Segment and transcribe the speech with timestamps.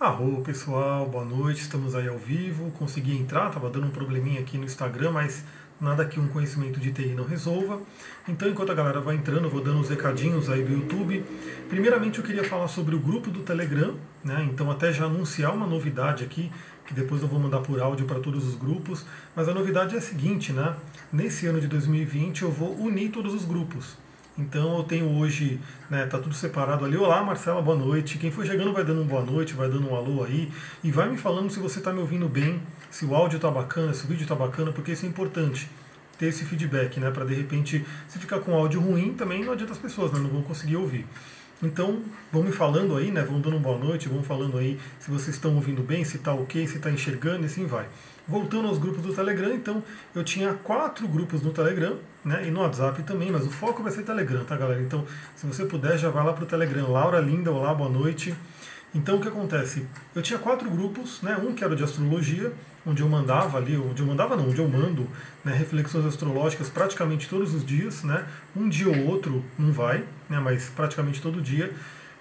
[0.00, 2.70] Arro pessoal, boa noite, estamos aí ao vivo.
[2.78, 5.42] Consegui entrar, estava dando um probleminha aqui no Instagram, mas
[5.80, 7.80] nada que um conhecimento de TI não resolva.
[8.28, 11.24] Então, enquanto a galera vai entrando, vou dando os recadinhos aí do YouTube.
[11.68, 14.48] Primeiramente, eu queria falar sobre o grupo do Telegram, né?
[14.48, 16.52] Então, até já anunciar uma novidade aqui,
[16.86, 19.04] que depois eu vou mandar por áudio para todos os grupos.
[19.34, 20.76] Mas a novidade é a seguinte, né?
[21.12, 23.96] Nesse ano de 2020, eu vou unir todos os grupos.
[24.38, 25.58] Então eu tenho hoje,
[25.90, 26.96] né, tá tudo separado ali.
[26.96, 28.18] Olá, Marcela, boa noite.
[28.18, 30.48] Quem for chegando vai dando um boa noite, vai dando um alô aí
[30.84, 33.92] e vai me falando se você está me ouvindo bem, se o áudio está bacana,
[33.92, 35.68] se o vídeo está bacana, porque isso é importante
[36.16, 39.72] ter esse feedback, né, para de repente se ficar com áudio ruim também não adianta
[39.72, 41.04] as pessoas, né, não vão conseguir ouvir.
[41.60, 42.00] Então,
[42.32, 43.20] vão me falando aí, né?
[43.24, 46.32] Vão dando uma boa noite, vão falando aí se vocês estão ouvindo bem, se está
[46.32, 47.88] ok, se está enxergando e assim vai.
[48.28, 49.82] Voltando aos grupos do Telegram, então,
[50.14, 52.46] eu tinha quatro grupos no Telegram, né?
[52.46, 54.82] E no WhatsApp também, mas o foco vai ser Telegram, tá, galera?
[54.82, 56.90] Então, se você puder, já vai lá para o Telegram.
[56.90, 58.34] Laura Linda, olá, boa noite.
[58.94, 59.86] Então, o que acontece?
[60.14, 61.38] Eu tinha quatro grupos, né?
[61.42, 62.52] Um que era de astrologia,
[62.86, 65.08] onde eu mandava ali, onde eu mandava não, onde eu mando
[65.42, 68.26] né, reflexões astrológicas praticamente todos os dias, né?
[68.54, 70.38] Um dia ou outro não vai, né?
[70.38, 71.72] Mas praticamente todo dia.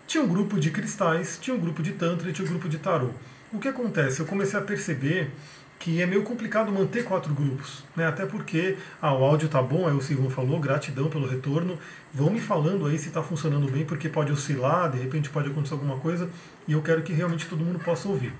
[0.08, 2.78] Tinha um grupo de cristais, tinha um grupo de tantra e tinha um grupo de
[2.78, 3.09] tarô.
[3.52, 4.19] O que acontece?
[4.22, 5.31] Eu comecei a perceber
[5.80, 8.08] que é meio complicado manter quatro grupos, né?
[8.08, 11.78] Até porque ah, o áudio tá bom, aí o Silvio falou, gratidão pelo retorno.
[12.14, 15.73] Vão me falando aí se está funcionando bem, porque pode oscilar, de repente pode acontecer
[15.73, 16.30] alguma coisa,
[16.67, 18.34] e eu quero que realmente todo mundo possa ouvir.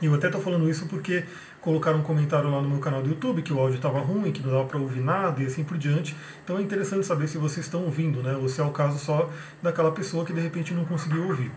[0.00, 1.24] E eu até estou falando isso porque
[1.60, 4.42] colocaram um comentário lá no meu canal do YouTube que o áudio estava ruim, que
[4.42, 6.16] não dava para ouvir nada e assim por diante.
[6.44, 8.36] Então é interessante saber se vocês estão ouvindo, né?
[8.36, 9.28] Ou se é o caso só
[9.60, 11.50] daquela pessoa que de repente não conseguiu ouvir.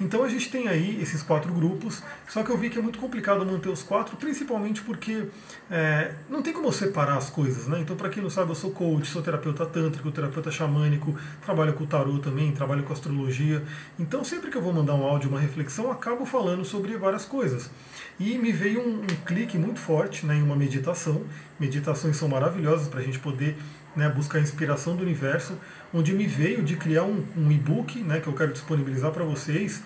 [0.00, 2.98] Então a gente tem aí esses quatro grupos, só que eu vi que é muito
[2.98, 5.28] complicado manter os quatro, principalmente porque
[5.70, 7.80] é, não tem como separar as coisas, né?
[7.80, 11.14] Então, para quem não sabe, eu sou coach, sou terapeuta tântrico, terapeuta xamânico,
[11.44, 13.62] trabalho com tarô também, trabalho com astrologia.
[13.98, 17.70] Então, sempre que eu vou mandar um áudio, uma reflexão, acabo falando sobre várias coisas.
[18.18, 21.22] E me veio um, um clique muito forte né, em uma meditação.
[21.58, 23.56] Meditações são maravilhosas para a gente poder
[23.94, 25.56] né, buscar inspiração do universo,
[25.92, 29.82] onde me veio de criar um, um e-book né, que eu quero disponibilizar para vocês,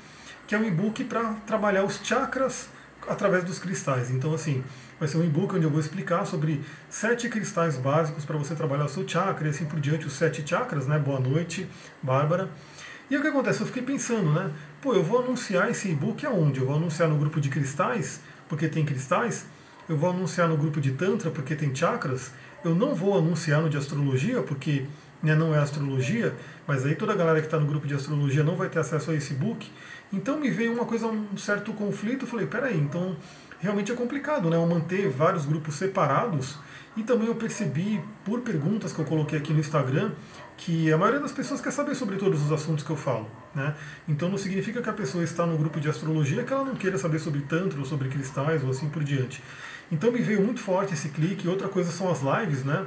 [0.47, 2.69] que é um e-book para trabalhar os chakras
[3.06, 4.10] através dos cristais.
[4.10, 4.65] Então, assim,
[4.98, 8.87] vai ser um e-book onde eu vou explicar sobre sete cristais básicos para você trabalhar
[8.87, 10.98] o seu chakra e assim por diante, os sete chakras, né?
[10.98, 11.69] Boa noite,
[12.03, 12.48] Bárbara.
[13.10, 13.60] E o que acontece?
[13.60, 14.50] Eu fiquei pensando, né?
[14.82, 16.60] Pô, eu vou anunciar esse e-book aonde?
[16.60, 19.47] Eu vou anunciar no grupo de cristais, porque tem cristais?
[19.88, 22.31] Eu vou anunciar no grupo de Tantra, porque tem chakras?
[22.62, 24.84] Eu não vou anunciar no de astrologia, porque
[25.22, 26.34] né, não é astrologia,
[26.66, 29.10] mas aí toda a galera que está no grupo de astrologia não vai ter acesso
[29.10, 29.71] a esse book.
[30.12, 32.25] Então me veio uma coisa, um certo conflito.
[32.25, 33.16] Eu falei, peraí, então
[33.60, 34.56] realmente é complicado, né?
[34.56, 36.56] Eu manter vários grupos separados.
[36.97, 40.10] E também eu percebi, por perguntas que eu coloquei aqui no Instagram,
[40.56, 43.26] que a maioria das pessoas quer saber sobre todos os assuntos que eu falo.
[43.55, 43.75] Né?
[44.09, 46.99] Então não significa que a pessoa está no grupo de astrologia que ela não queira
[46.99, 49.43] saber sobre tantra ou sobre cristais ou assim por diante.
[49.91, 51.49] Então me veio muito forte esse clique.
[51.49, 52.87] Outra coisa são as lives, né?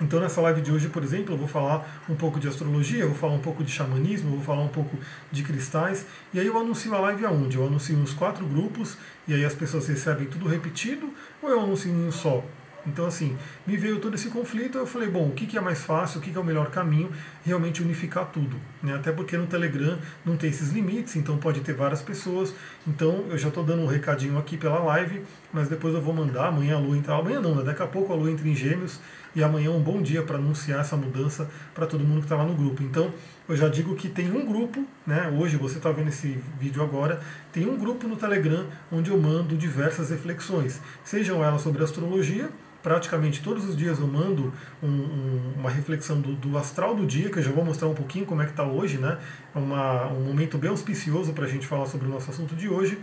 [0.00, 3.08] Então nessa live de hoje, por exemplo, eu vou falar um pouco de astrologia, eu
[3.08, 4.98] vou falar um pouco de xamanismo, eu vou falar um pouco
[5.32, 6.04] de cristais,
[6.34, 7.56] e aí eu anuncio a live aonde?
[7.56, 11.08] Eu anuncio uns quatro grupos, e aí as pessoas recebem tudo repetido,
[11.42, 12.44] ou eu anuncio em um só?
[12.86, 13.36] Então, assim,
[13.66, 16.36] me veio todo esse conflito, eu falei, bom, o que, é mais fácil, o que,
[16.36, 17.10] é o melhor caminho?
[17.44, 18.56] Realmente unificar tudo.
[18.82, 18.94] Né?
[18.94, 22.54] Até porque no Telegram não tem esses limites, então pode ter várias pessoas.
[22.86, 26.48] Então, eu já estou dando um recadinho aqui pela live, mas depois eu vou mandar,
[26.48, 27.64] amanhã a Lua entra, amanhã não, né?
[27.64, 29.00] daqui a pouco a Lua entra em gêmeos,
[29.34, 32.36] e amanhã é um bom dia para anunciar essa mudança para todo mundo que está
[32.36, 32.82] lá no grupo.
[32.82, 33.12] Então,
[33.46, 35.28] eu já digo que tem um grupo, né?
[35.38, 37.20] Hoje você está vendo esse vídeo agora,
[37.52, 42.48] tem um grupo no Telegram onde eu mando diversas reflexões, sejam elas sobre astrologia,
[42.86, 47.28] praticamente todos os dias eu mando um, um, uma reflexão do, do, astral do dia,
[47.28, 49.18] que eu já vou mostrar um pouquinho como é que está hoje, né?
[49.52, 52.68] É uma, um momento bem auspicioso para a gente falar sobre o nosso assunto de
[52.68, 52.96] hoje.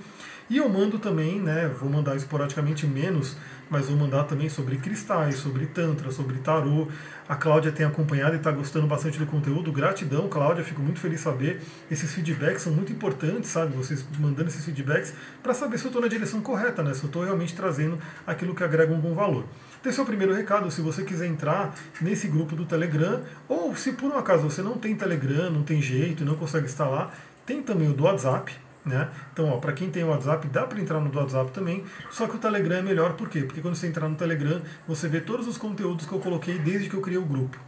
[0.50, 1.68] E eu mando também, né?
[1.68, 3.36] Vou mandar esporadicamente menos,
[3.70, 6.88] mas vou mandar também sobre cristais, sobre tantra, sobre tarô.
[7.28, 9.70] A Cláudia tem acompanhado e está gostando bastante do conteúdo.
[9.72, 11.62] Gratidão, Cláudia, fico muito feliz de saber.
[11.92, 13.76] Esses feedbacks são muito importantes, sabe?
[13.76, 16.94] Vocês mandando esses feedbacks para saber se eu estou na direção correta, né?
[16.94, 19.46] Se eu estou realmente trazendo aquilo que agrega um bom valor.
[19.86, 23.92] Esse é o primeiro recado, se você quiser entrar nesse grupo do Telegram, ou se
[23.92, 27.14] por um acaso você não tem Telegram, não tem jeito, não consegue instalar,
[27.46, 29.10] tem também o do WhatsApp, né?
[29.34, 32.40] Então, para quem tem o WhatsApp, dá para entrar no WhatsApp também, só que o
[32.40, 33.42] Telegram é melhor, por quê?
[33.42, 36.90] Porque quando você entrar no Telegram, você vê todos os conteúdos que eu coloquei desde
[36.90, 37.60] que eu criei o grupo.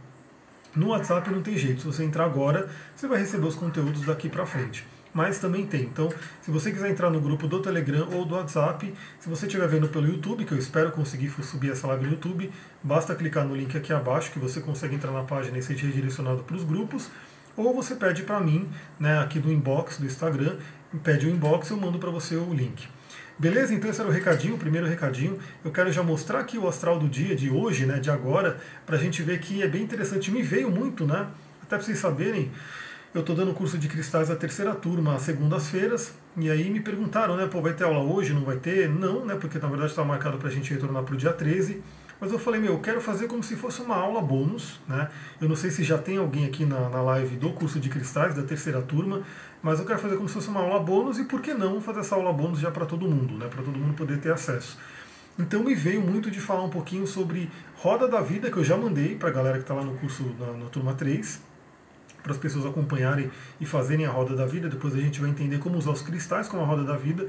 [0.74, 4.30] No WhatsApp não tem jeito, se você entrar agora, você vai receber os conteúdos daqui
[4.30, 5.84] para frente mas também tem.
[5.84, 9.66] Então, se você quiser entrar no grupo do Telegram ou do WhatsApp, se você estiver
[9.66, 12.52] vendo pelo YouTube, que eu espero conseguir subir essa live no YouTube,
[12.82, 16.42] basta clicar no link aqui abaixo que você consegue entrar na página e ser redirecionado
[16.42, 17.08] para os grupos.
[17.56, 18.68] ou você pede para mim,
[19.00, 20.56] né, aqui no inbox do Instagram,
[21.02, 22.86] pede o inbox, eu mando para você o link.
[23.38, 23.72] Beleza?
[23.72, 25.38] Então esse era o recadinho, o primeiro recadinho.
[25.64, 28.96] Eu quero já mostrar aqui o astral do dia de hoje, né, de agora, para
[28.96, 30.30] a gente ver que é bem interessante.
[30.30, 31.26] Me veio muito, né?
[31.62, 32.52] Até para vocês saberem,
[33.16, 37.34] eu estou dando curso de cristais a terceira turma às segundas-feiras, e aí me perguntaram,
[37.34, 38.90] né, pô, vai ter aula hoje, não vai ter?
[38.90, 41.82] Não, né, porque na verdade está marcado para a gente retornar para o dia 13.
[42.20, 45.10] Mas eu falei, meu, eu quero fazer como se fosse uma aula bônus, né?
[45.40, 48.34] Eu não sei se já tem alguém aqui na, na live do curso de cristais,
[48.34, 49.22] da terceira turma,
[49.62, 52.00] mas eu quero fazer como se fosse uma aula bônus e por que não fazer
[52.00, 53.48] essa aula bônus já para todo mundo, né?
[53.48, 54.78] Para todo mundo poder ter acesso.
[55.38, 58.76] Então me veio muito de falar um pouquinho sobre Roda da Vida, que eu já
[58.76, 61.40] mandei para a galera que está lá no curso na, na turma 3,
[62.26, 63.30] para as pessoas acompanharem
[63.60, 64.68] e fazerem a roda da vida.
[64.68, 67.26] Depois a gente vai entender como usar os cristais com a roda da vida.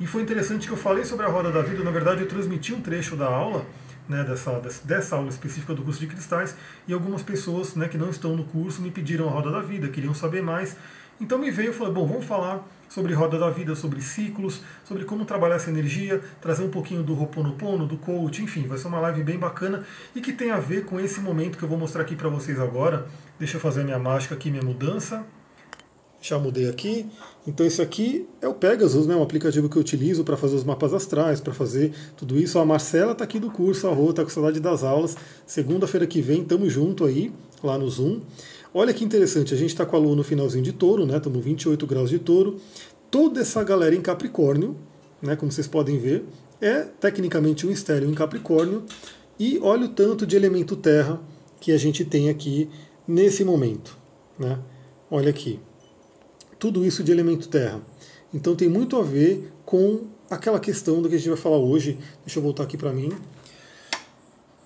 [0.00, 1.84] E foi interessante que eu falei sobre a roda da vida.
[1.84, 3.64] Na verdade, eu transmiti um trecho da aula
[4.08, 6.56] né, dessa, dessa aula específica do curso de cristais,
[6.88, 9.86] e algumas pessoas né, que não estão no curso me pediram a roda da vida,
[9.86, 10.76] queriam saber mais.
[11.20, 15.04] Então me veio e falei, bom, vamos falar sobre roda da vida, sobre ciclos, sobre
[15.04, 18.98] como trabalhar essa energia, trazer um pouquinho do Ho'oponopono, do coach, enfim, vai ser uma
[19.00, 19.84] live bem bacana
[20.14, 22.58] e que tem a ver com esse momento que eu vou mostrar aqui para vocês
[22.58, 23.06] agora.
[23.38, 25.24] Deixa eu fazer minha mágica aqui, minha mudança.
[26.20, 27.06] Já mudei aqui.
[27.46, 30.64] Então esse aqui é o Pegasus, né, um aplicativo que eu utilizo para fazer os
[30.64, 32.58] mapas astrais, para fazer tudo isso.
[32.58, 35.16] A Marcela está aqui do curso, a Rô está com saudade das aulas.
[35.46, 37.32] Segunda-feira que vem, estamos junto aí,
[37.62, 38.20] lá no Zoom.
[38.72, 41.16] Olha que interessante, a gente está com a lua no finalzinho de touro, né?
[41.16, 42.60] Estamos 28 graus de touro.
[43.10, 44.76] Toda essa galera em Capricórnio,
[45.20, 46.24] né, como vocês podem ver,
[46.60, 48.84] é tecnicamente um estéreo em Capricórnio.
[49.38, 51.20] E olha o tanto de elemento terra
[51.60, 52.68] que a gente tem aqui
[53.08, 53.98] nesse momento.
[54.38, 54.56] Né?
[55.10, 55.58] Olha aqui
[56.60, 57.80] tudo isso de elemento terra.
[58.32, 61.98] Então tem muito a ver com aquela questão do que a gente vai falar hoje.
[62.24, 63.10] Deixa eu voltar aqui para mim.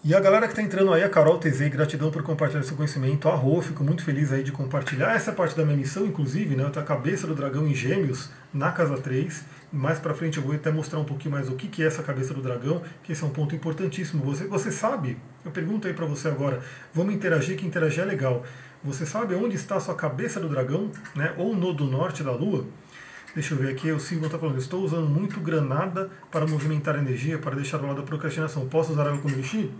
[0.06, 3.26] E a galera que está entrando aí, a Carol TZ, gratidão por compartilhar seu conhecimento.
[3.26, 5.14] A Rô, fico muito feliz aí de compartilhar.
[5.14, 6.62] Essa parte da minha missão, inclusive, né?
[6.62, 9.46] Eu tenho a cabeça do dragão em gêmeos na casa 3.
[9.72, 12.34] Mais para frente eu vou até mostrar um pouquinho mais o que é essa cabeça
[12.34, 14.22] do dragão, que esse é um ponto importantíssimo.
[14.24, 16.60] Você, você sabe, eu pergunto aí para você agora,
[16.92, 18.44] vamos interagir, que interagir é legal.
[18.84, 21.32] Você sabe onde está a sua cabeça do dragão, né?
[21.38, 22.66] ou no do norte da lua?
[23.34, 27.38] Deixa eu ver aqui, o Silvio está falando, estou usando muito granada para movimentar energia,
[27.38, 28.68] para deixar do lado da procrastinação.
[28.68, 29.70] Posso usar ela como elixir?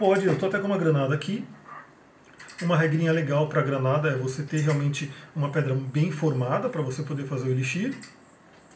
[0.00, 1.44] Pode, eu estou até com uma granada aqui.
[2.62, 7.02] Uma regrinha legal para granada é você ter realmente uma pedra bem formada para você
[7.02, 7.94] poder fazer o elixir.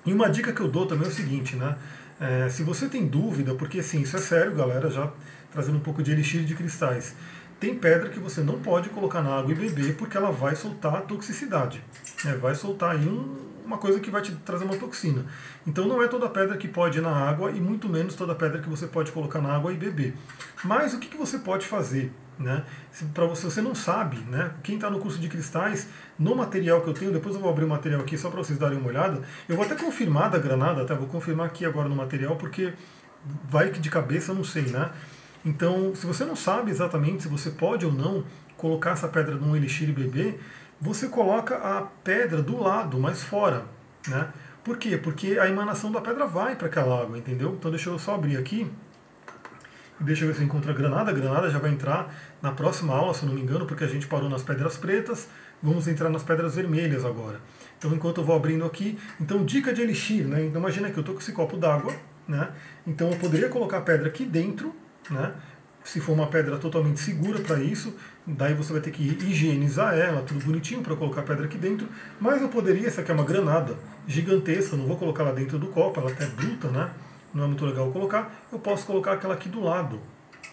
[0.04, 1.78] E uma dica que eu dou também é o seguinte, né?
[2.20, 5.10] É, se você tem dúvida, porque sim, isso é sério, galera, já
[5.50, 7.14] trazendo um pouco de elixir de cristais.
[7.60, 11.02] Tem pedra que você não pode colocar na água e beber porque ela vai soltar
[11.02, 11.82] toxicidade.
[12.24, 12.34] Né?
[12.36, 15.24] Vai soltar aí um, uma coisa que vai te trazer uma toxina.
[15.66, 18.60] Então não é toda pedra que pode ir na água e muito menos toda pedra
[18.60, 20.14] que você pode colocar na água e beber.
[20.62, 22.12] Mas o que, que você pode fazer?
[22.38, 22.64] Né?
[23.12, 24.50] Para você, você não sabe, né?
[24.62, 27.64] Quem está no curso de cristais, no material que eu tenho, depois eu vou abrir
[27.64, 29.22] o material aqui só para vocês darem uma olhada.
[29.48, 32.72] Eu vou até confirmar da granada, até vou confirmar aqui agora no material, porque
[33.48, 34.90] vai que de cabeça eu não sei, né?
[35.44, 38.24] Então, se você não sabe exatamente se você pode ou não
[38.56, 40.40] colocar essa pedra num elixir e beber,
[40.80, 43.64] você coloca a pedra do lado, mais fora.
[44.08, 44.28] Né?
[44.62, 44.96] Por quê?
[44.96, 47.54] Porque a emanação da pedra vai para aquela água, entendeu?
[47.58, 48.70] Então deixa eu só abrir aqui.
[50.00, 51.10] Deixa eu ver se eu encontro a granada.
[51.10, 52.12] A granada já vai entrar
[52.42, 55.28] na próxima aula, se eu não me engano, porque a gente parou nas pedras pretas.
[55.62, 57.40] Vamos entrar nas pedras vermelhas agora.
[57.78, 60.44] Então, enquanto eu vou abrindo aqui, então dica de elixir, né?
[60.44, 61.94] Então, imagina que eu estou com esse copo d'água,
[62.26, 62.50] né?
[62.86, 64.74] Então eu poderia colocar a pedra aqui dentro
[65.10, 65.34] né?
[65.84, 67.94] Se for uma pedra totalmente segura para isso,
[68.26, 71.86] daí você vai ter que higienizar ela, tudo bonitinho para colocar a pedra aqui dentro.
[72.18, 75.66] Mas eu poderia, essa aqui é uma granada gigantesca, não vou colocar lá dentro do
[75.66, 76.90] copo, ela até bruta, né?
[77.34, 78.32] Não é muito legal colocar.
[78.50, 80.00] Eu posso colocar aquela aqui do lado,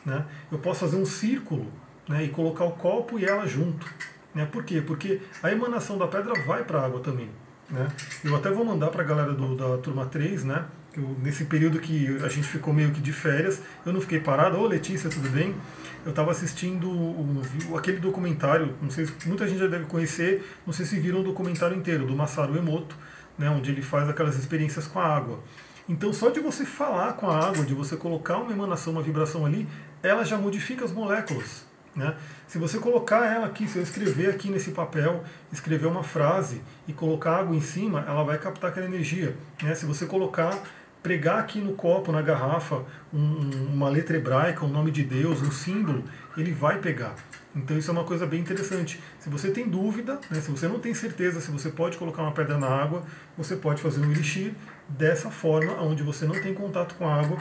[0.06, 0.26] né?
[0.52, 1.68] Eu posso fazer um círculo,
[2.10, 2.26] né?
[2.26, 3.88] E colocar o copo e ela junto,
[4.36, 4.46] né?
[4.46, 4.82] Por quê?
[4.82, 7.30] Porque a emanação da pedra vai para a água também,
[7.70, 7.88] né?
[8.22, 10.66] Eu até vou mandar para a galera do, da turma 3, né?
[10.96, 14.60] Eu, nesse período que a gente ficou meio que de férias, eu não fiquei parado.
[14.60, 15.56] Ô Letícia, tudo bem?
[16.04, 17.42] Eu estava assistindo um,
[17.78, 21.24] aquele documentário, não sei se muita gente já deve conhecer, não sei se viram o
[21.24, 22.96] documentário inteiro, do Masaru Emoto,
[23.38, 25.40] né, onde ele faz aquelas experiências com a água.
[25.88, 29.46] Então, só de você falar com a água, de você colocar uma emanação, uma vibração
[29.46, 29.68] ali,
[30.04, 31.66] ela já modifica as moléculas.
[31.96, 32.16] Né?
[32.48, 36.94] Se você colocar ela aqui, se eu escrever aqui nesse papel, escrever uma frase e
[36.94, 39.36] colocar água em cima, ela vai captar aquela energia.
[39.62, 39.76] Né?
[39.76, 40.58] Se você colocar
[41.02, 45.52] pregar aqui no copo, na garrafa, um, uma letra hebraica, um nome de Deus, um
[45.52, 46.04] símbolo,
[46.38, 47.16] ele vai pegar.
[47.56, 49.02] Então isso é uma coisa bem interessante.
[49.20, 52.32] Se você tem dúvida, né, se você não tem certeza se você pode colocar uma
[52.32, 53.04] pedra na água,
[53.38, 54.54] você pode fazer um elixir
[54.88, 57.38] dessa forma, onde você não tem contato com a água,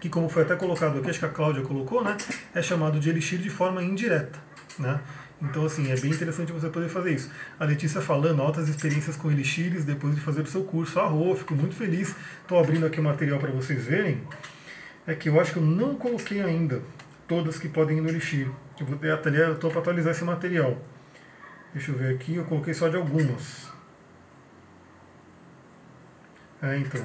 [0.00, 2.16] que como foi até colocado aqui, acho que a Cláudia colocou, né,
[2.54, 4.38] é chamado de elixir de forma indireta.
[4.78, 5.00] Né?
[5.42, 7.30] Então, assim, é bem interessante você poder fazer isso.
[7.58, 10.98] A Letícia falando, altas experiências com Elixires depois de fazer o seu curso.
[10.98, 12.14] Arro, fico muito feliz.
[12.40, 14.22] Estou abrindo aqui o material para vocês verem.
[15.06, 16.80] É que eu acho que eu não coloquei ainda
[17.28, 18.48] todas que podem ir no Elixir.
[18.78, 18.98] Eu vou
[19.52, 20.78] estou para atualizar esse material.
[21.72, 23.68] Deixa eu ver aqui, eu coloquei só de algumas.
[26.62, 27.04] É, então.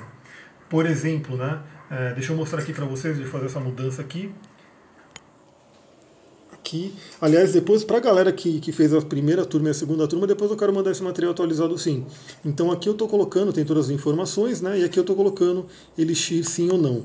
[0.69, 1.59] Por exemplo, né?
[1.89, 4.33] É, deixa eu mostrar aqui para vocês de fazer essa mudança aqui.
[6.60, 6.94] Aqui.
[7.22, 10.28] Aliás, depois, para a galera que, que fez a primeira turma e a segunda turma,
[10.28, 12.06] depois eu quero mandar esse material atualizado sim.
[12.46, 14.80] Então aqui eu estou colocando, tem todas as informações, né?
[14.80, 15.66] E aqui eu estou colocando
[15.98, 17.04] elixir sim ou não.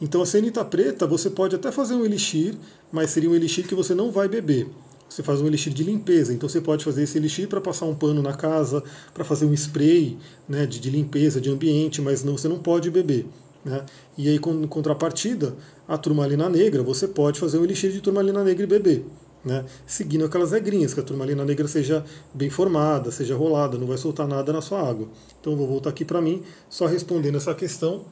[0.00, 2.54] Então a cenita preta, você pode até fazer um elixir,
[2.90, 4.68] mas seria um elixir que você não vai beber
[5.12, 6.32] você faz um elixir de limpeza.
[6.32, 8.82] Então você pode fazer esse elixir para passar um pano na casa,
[9.12, 10.16] para fazer um spray
[10.48, 13.26] né, de, de, limpeza de ambiente, mas não, você não pode beber.
[13.64, 13.84] Né?
[14.16, 15.54] E aí, com contrapartida,
[15.92, 19.04] a turmalina negra, você pode fazer um elixir de turmalina negra e beber.
[19.44, 19.62] Né?
[19.86, 24.26] Seguindo aquelas regrinhas, que a turmalina negra seja bem formada, seja rolada, não vai soltar
[24.26, 25.08] nada na sua água.
[25.38, 28.06] Então vou voltar aqui para mim, só respondendo essa questão.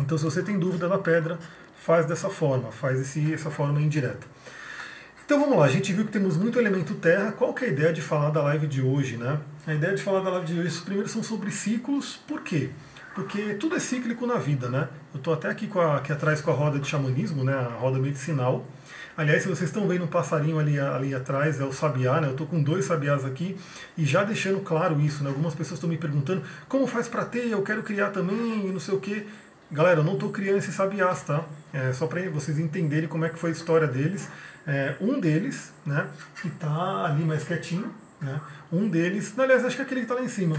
[0.00, 1.38] Então se você tem dúvida da pedra,
[1.78, 4.26] faz dessa forma, faz esse, essa forma indireta.
[5.26, 7.32] Então vamos lá, a gente viu que temos muito elemento terra.
[7.32, 9.18] Qual que é a ideia de falar da live de hoje?
[9.18, 9.38] Né?
[9.66, 12.18] A ideia de falar da live de hoje, primeiro, são sobre ciclos.
[12.26, 12.70] Por quê?
[13.14, 14.88] Porque tudo é cíclico na vida, né?
[15.12, 17.54] Eu estou até aqui, a, aqui atrás com a roda de xamanismo, né?
[17.54, 18.66] a roda medicinal.
[19.16, 22.26] Aliás, se vocês estão vendo um passarinho ali, ali atrás, é o sabiá, né?
[22.26, 23.56] Eu estou com dois sabiás aqui
[23.96, 25.30] e já deixando claro isso, né?
[25.30, 28.94] Algumas pessoas estão me perguntando como faz para ter, eu quero criar também não sei
[28.94, 29.24] o quê.
[29.70, 31.44] Galera, eu não estou criando esses sabiás, tá?
[31.72, 34.28] É só para vocês entenderem como é que foi a história deles.
[34.66, 36.08] É, um deles, né,
[36.40, 38.40] que está ali mais quietinho, né,
[38.72, 40.56] um deles, aliás, acho que é aquele que está lá em cima,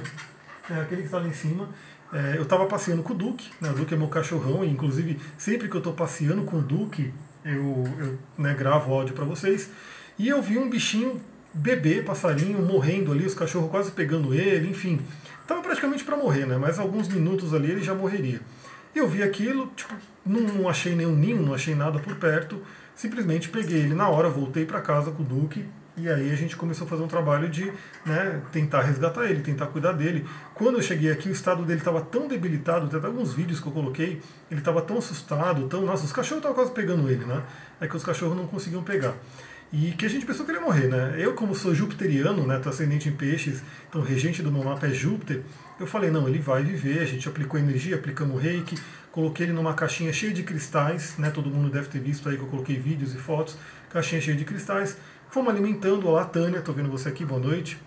[0.70, 1.70] é aquele que está lá em cima,
[2.16, 5.20] é, eu estava passeando com o Duque, né, o Duque é meu cachorrão, e inclusive
[5.38, 9.70] sempre que eu estou passeando com o Duque, eu, eu né, gravo áudio para vocês,
[10.18, 11.22] e eu vi um bichinho
[11.54, 15.02] bebê, passarinho, morrendo ali, os cachorros quase pegando ele, enfim,
[15.42, 18.40] estava praticamente para morrer, né, mas alguns minutos ali ele já morreria.
[18.96, 19.94] Eu vi aquilo, tipo,
[20.26, 22.62] não achei nenhum ninho, não achei nada por perto,
[22.96, 25.66] simplesmente peguei ele na hora, voltei para casa com o Duque
[25.98, 27.72] e aí a gente começou a fazer um trabalho de
[28.06, 30.26] né, tentar resgatar ele, tentar cuidar dele.
[30.54, 33.72] Quando eu cheguei aqui, o estado dele estava tão debilitado, até alguns vídeos que eu
[33.72, 34.22] coloquei,
[34.52, 35.86] ele estava tão assustado, tão.
[35.86, 37.42] Nossa, os cachorros estavam quase pegando ele, né?
[37.80, 39.14] É que os cachorros não conseguiam pegar.
[39.72, 41.16] E que a gente pensou que ele ia morrer, né?
[41.18, 44.92] Eu, como sou jupiteriano, né, tô ascendente em peixes, então regente do meu mapa é
[44.92, 45.42] Júpiter,
[45.80, 48.78] eu falei, não, ele vai viver, a gente aplicou energia, aplicamos reiki,
[49.12, 51.30] coloquei ele numa caixinha cheia de cristais, né?
[51.30, 53.58] Todo mundo deve ter visto aí que eu coloquei vídeos e fotos,
[53.90, 54.98] caixinha cheia de cristais.
[55.30, 57.78] Fomos alimentando, olá Tânia, tô vendo você aqui, boa noite.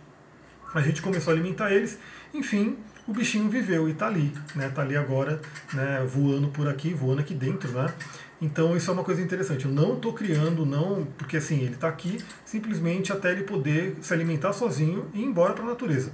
[0.75, 1.99] A gente começou a alimentar eles,
[2.35, 2.77] enfim,
[3.07, 4.69] o bichinho viveu e está ali, né?
[4.69, 5.41] Tá ali agora,
[5.73, 7.87] né, voando por aqui, voando aqui dentro, né?
[8.41, 9.65] Então isso é uma coisa interessante.
[9.65, 14.13] Eu não estou criando, não, porque assim, ele está aqui simplesmente até ele poder se
[14.13, 16.13] alimentar sozinho e ir embora para a natureza.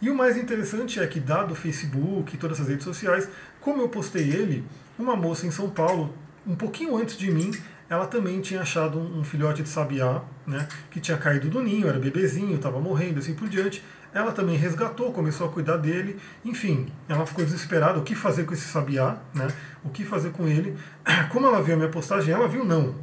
[0.00, 3.28] E o mais interessante é que, dado o Facebook e todas as redes sociais,
[3.60, 4.64] como eu postei ele,
[4.96, 6.14] uma moça em São Paulo,
[6.46, 7.50] um pouquinho antes de mim,
[7.88, 11.98] ela também tinha achado um filhote de sabiá, né, que tinha caído do ninho, era
[11.98, 13.82] bebezinho, estava morrendo, assim por diante.
[14.12, 18.54] Ela também resgatou, começou a cuidar dele, enfim, ela ficou desesperada, o que fazer com
[18.54, 19.48] esse sabiá, né,
[19.84, 20.76] o que fazer com ele.
[21.30, 22.94] Como ela viu a minha postagem, ela viu não.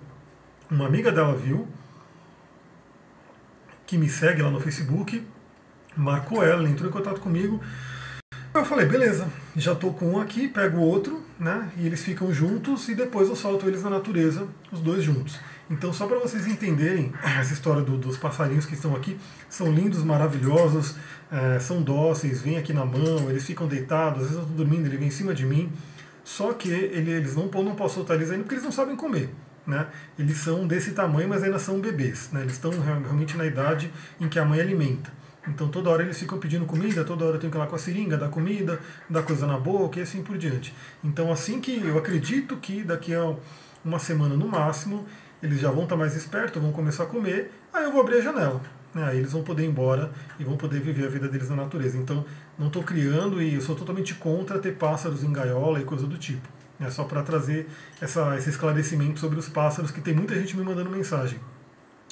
[0.70, 1.68] Uma amiga dela viu,
[3.86, 5.24] que me segue lá no Facebook,
[5.96, 7.62] marcou ela, entrou em contato comigo.
[8.54, 11.72] Eu falei, beleza, já estou com um aqui, pego o outro, né?
[11.76, 15.40] E eles ficam juntos e depois eu solto eles na natureza, os dois juntos.
[15.72, 19.18] Então, só para vocês entenderem essa história do, dos passarinhos que estão aqui,
[19.50, 20.96] são lindos, maravilhosos,
[21.32, 24.86] é, são dóceis, vêm aqui na mão, eles ficam deitados, às vezes eu estou dormindo,
[24.86, 25.72] ele vem em cima de mim.
[26.24, 29.32] Só que ele, eles não, não posso soltar eles ainda porque eles não sabem comer.
[29.66, 29.88] Né?
[30.20, 32.30] Eles são desse tamanho, mas ainda são bebês.
[32.32, 32.42] Né?
[32.42, 33.92] Eles estão realmente na idade
[34.22, 35.12] em que a mãe alimenta.
[35.48, 37.76] Então toda hora eles ficam pedindo comida, toda hora eu tenho que ir lá com
[37.76, 40.74] a seringa, dar comida, dar coisa na boca e assim por diante.
[41.04, 43.36] Então assim que eu acredito que daqui a
[43.84, 45.06] uma semana no máximo,
[45.42, 48.22] eles já vão estar mais espertos, vão começar a comer, aí eu vou abrir a
[48.22, 48.62] janela.
[48.94, 49.04] Né?
[49.04, 51.98] Aí eles vão poder ir embora e vão poder viver a vida deles na natureza.
[51.98, 52.24] Então
[52.58, 56.18] não estou criando e eu sou totalmente contra ter pássaros em gaiola e coisa do
[56.18, 56.48] tipo.
[56.80, 57.68] É só para trazer
[58.02, 61.40] essa, esse esclarecimento sobre os pássaros, que tem muita gente me mandando mensagem.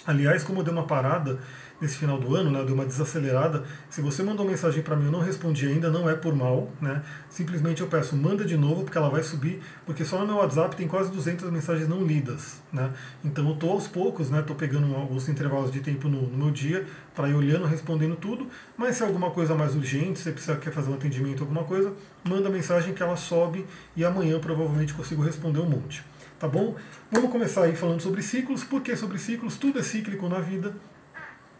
[0.05, 1.39] Aliás, como eu dei uma parada
[1.81, 3.63] nesse final do ano, né, deu uma desacelerada.
[3.89, 7.01] Se você mandou mensagem para mim eu não respondi ainda, não é por mal, né?
[7.29, 10.75] Simplesmente eu peço, manda de novo, porque ela vai subir, porque só no meu WhatsApp
[10.75, 12.93] tem quase 200 mensagens não lidas, né?
[13.25, 14.43] Então eu tô aos poucos, né?
[14.43, 16.85] Tô pegando alguns intervalos de tempo no, no meu dia
[17.15, 18.47] para ir olhando, respondendo tudo,
[18.77, 21.63] mas se é alguma coisa mais urgente, se você precisa, quer fazer um atendimento, alguma
[21.63, 21.91] coisa,
[22.23, 26.03] manda mensagem que ela sobe e amanhã provavelmente consigo responder um monte.
[26.39, 26.75] Tá bom?
[27.11, 28.63] Vamos começar aí falando sobre ciclos.
[28.63, 29.57] Por que sobre ciclos?
[29.57, 30.73] Tudo é cíclico na vida.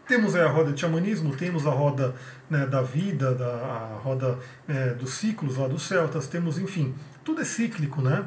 [0.06, 2.14] Temos a roda de xamanismo, temos a roda
[2.50, 6.94] né, da vida, da, a roda é, dos ciclos lá dos celtas, temos, enfim,
[7.24, 8.24] tudo é cíclico, né?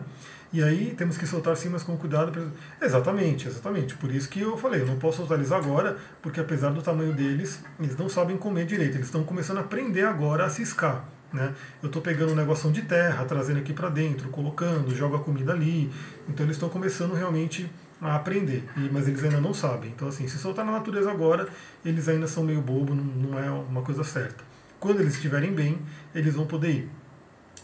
[0.54, 2.50] E aí temos que soltar sim, mas com cuidado.
[2.82, 3.96] Exatamente, exatamente.
[3.96, 7.12] Por isso que eu falei, eu não posso soltar eles agora, porque apesar do tamanho
[7.12, 8.96] deles, eles não sabem comer direito.
[8.96, 11.04] Eles estão começando a aprender agora a ciscar.
[11.34, 11.54] Né?
[11.84, 15.52] Eu estou pegando um negócio de terra, trazendo aqui para dentro, colocando, jogo a comida
[15.52, 15.92] ali.
[16.30, 17.70] Então eles estão começando realmente
[18.08, 19.92] a aprender, mas eles ainda não sabem.
[19.96, 21.48] Então, assim, se soltar na natureza agora,
[21.84, 24.44] eles ainda são meio bobo, não é uma coisa certa.
[24.80, 25.80] Quando eles estiverem bem,
[26.14, 26.90] eles vão poder ir.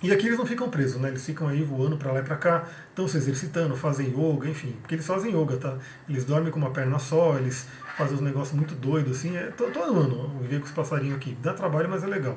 [0.04, 1.10] E aqui eles não ficam presos, né?
[1.10, 4.76] Eles ficam aí voando para lá e para cá, estão se exercitando, fazem yoga, enfim,
[4.82, 5.78] porque eles fazem yoga, tá?
[6.10, 9.38] Eles dormem com uma perna só, eles fazem uns negócios muito doidos, assim.
[9.38, 11.38] É todo ano viver com os passarinhos aqui.
[11.44, 12.36] Dá trabalho, mas é legal.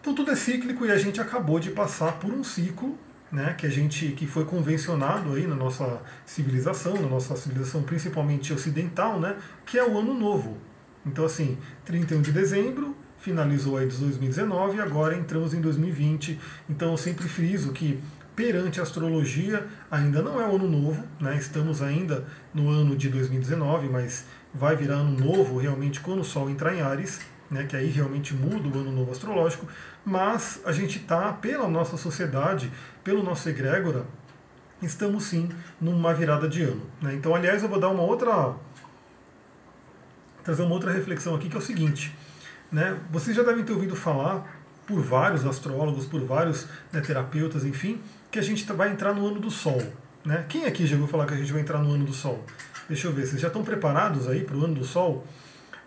[0.00, 2.98] Então tudo é cíclico e a gente acabou de passar por um ciclo
[3.30, 8.52] né, que a gente que foi convencionado aí na nossa civilização, na nossa civilização principalmente
[8.52, 10.56] ocidental, né, que é o ano novo.
[11.04, 16.38] Então assim, 31 de dezembro finalizou aí de 2019 e agora entramos em 2020.
[16.70, 18.00] Então eu sempre friso que
[18.36, 21.36] perante a astrologia ainda não é o ano novo, né?
[21.36, 26.48] Estamos ainda no ano de 2019, mas vai virar ano novo realmente quando o Sol
[26.50, 27.64] entrar em Ares, né?
[27.64, 29.66] Que aí realmente muda o ano novo astrológico.
[30.04, 32.70] Mas a gente está pela nossa sociedade
[33.06, 34.04] pelo nosso egrégora,
[34.82, 35.48] estamos sim
[35.80, 36.82] numa virada de ano.
[37.00, 37.14] Né?
[37.14, 38.52] Então, aliás, eu vou dar uma outra.
[40.42, 42.12] trazer uma outra reflexão aqui, que é o seguinte.
[42.70, 42.98] Né?
[43.12, 44.44] Vocês já devem ter ouvido falar,
[44.88, 49.38] por vários astrólogos, por vários né, terapeutas, enfim, que a gente vai entrar no ano
[49.38, 49.80] do Sol.
[50.24, 50.44] Né?
[50.48, 52.44] Quem aqui já ouviu falar que a gente vai entrar no ano do Sol?
[52.88, 55.24] Deixa eu ver, vocês já estão preparados aí para o ano do Sol?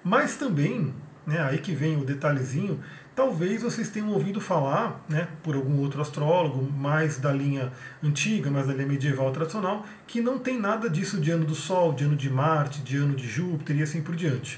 [0.02, 0.94] Mas também,
[1.28, 2.82] né, aí que vem o detalhezinho,
[3.20, 7.70] Talvez vocês tenham ouvido falar, né, por algum outro astrólogo, mais da linha
[8.02, 11.92] antiga, mais da linha medieval tradicional, que não tem nada disso de ano do Sol,
[11.92, 14.58] de ano de Marte, de ano de Júpiter e assim por diante.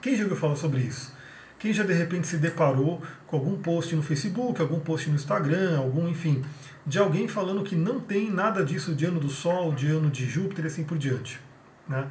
[0.00, 1.12] Quem já ouviu falar sobre isso?
[1.58, 5.76] Quem já de repente se deparou com algum post no Facebook, algum post no Instagram,
[5.76, 6.44] algum, enfim,
[6.86, 10.30] de alguém falando que não tem nada disso de ano do Sol, de ano de
[10.30, 11.40] Júpiter e assim por diante.
[11.88, 12.06] Né?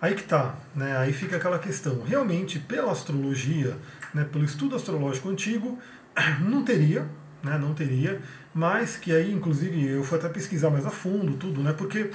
[0.00, 0.96] Aí que tá, né?
[0.98, 2.02] aí fica aquela questão.
[2.02, 3.74] Realmente, pela astrologia,
[4.12, 5.78] né, pelo estudo astrológico antigo,
[6.40, 7.06] não teria,
[7.42, 8.20] né, não teria,
[8.54, 12.10] mas que aí, inclusive, eu fui até pesquisar mais a fundo tudo, né, porque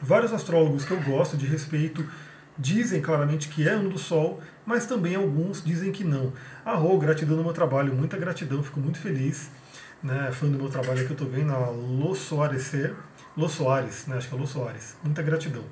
[0.00, 2.08] vários astrólogos que eu gosto de respeito
[2.56, 6.32] dizem claramente que é ano do Sol, mas também alguns dizem que não.
[6.64, 9.50] Arro, gratidão no meu trabalho, muita gratidão, fico muito feliz,
[10.02, 12.72] né, fã do meu trabalho que eu estou vendo, a Lo Soares,
[13.36, 15.64] Lo Soares, né, acho que é Lo Soares, muita gratidão.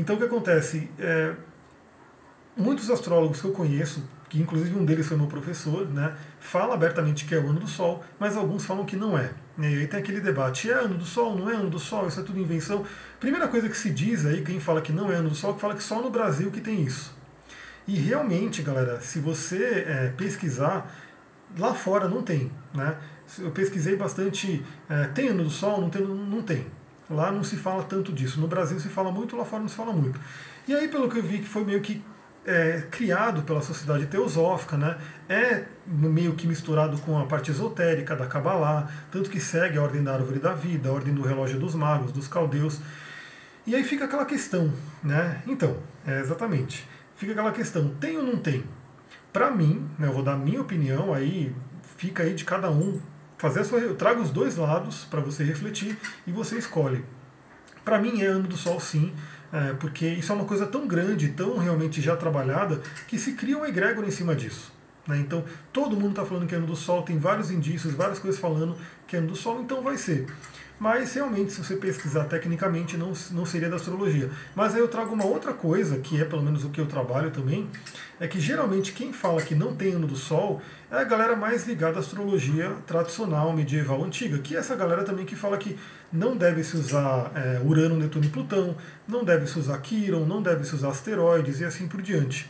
[0.00, 0.90] Então o que acontece?
[0.98, 1.34] É,
[2.56, 7.24] muitos astrólogos que eu conheço que inclusive um deles foi meu professor, né, fala abertamente
[7.24, 9.32] que é o ano do Sol, mas alguns falam que não é.
[9.58, 12.20] E aí tem aquele debate, é ano do Sol, não é ano do Sol, isso
[12.20, 12.86] é tudo invenção.
[13.18, 15.60] Primeira coisa que se diz aí, quem fala que não é ano do Sol, que
[15.60, 17.12] fala que só no Brasil que tem isso.
[17.88, 20.88] E realmente, galera, se você é, pesquisar,
[21.58, 22.52] lá fora não tem.
[22.72, 22.96] Né?
[23.40, 25.80] Eu pesquisei bastante, é, tem ano do Sol?
[25.80, 26.66] Não tem, não tem.
[27.10, 28.40] Lá não se fala tanto disso.
[28.40, 30.18] No Brasil se fala muito, lá fora não se fala muito.
[30.68, 32.02] E aí, pelo que eu vi, que foi meio que
[32.46, 34.96] é, criado pela sociedade teosófica, né?
[35.30, 40.02] é meio que misturado com a parte esotérica da Kabbalah, tanto que segue a ordem
[40.02, 42.80] da árvore da vida, a ordem do relógio dos magos, dos caldeus.
[43.64, 44.72] E aí fica aquela questão,
[45.04, 45.40] né?
[45.46, 46.84] Então, é exatamente.
[47.16, 48.64] Fica aquela questão, tem ou não tem?
[49.32, 51.54] Para mim, né, eu vou dar minha opinião, aí
[51.96, 53.00] fica aí de cada um
[53.40, 53.80] fazer sua.
[53.80, 57.02] Eu trago os dois lados para você refletir e você escolhe.
[57.84, 59.12] Para mim é ano do sol sim,
[59.50, 63.56] é, porque isso é uma coisa tão grande, tão realmente já trabalhada, que se cria
[63.56, 64.70] um egrégor em cima disso.
[65.10, 65.18] Né?
[65.18, 68.40] Então, todo mundo está falando que é ano do Sol, tem vários indícios, várias coisas
[68.40, 70.26] falando que é ano do Sol, então vai ser.
[70.80, 74.30] Mas realmente, se você pesquisar tecnicamente, não, não seria da astrologia.
[74.56, 77.30] Mas aí eu trago uma outra coisa, que é pelo menos o que eu trabalho
[77.30, 77.68] também,
[78.18, 81.66] é que geralmente quem fala que não tem ano do Sol é a galera mais
[81.66, 85.78] ligada à astrologia tradicional, medieval, antiga, que é essa galera também que fala que
[86.10, 88.74] não deve se usar é, Urano, Netuno e Plutão,
[89.06, 92.48] não deve se usar Quiron, não deve se usar asteroides e assim por diante.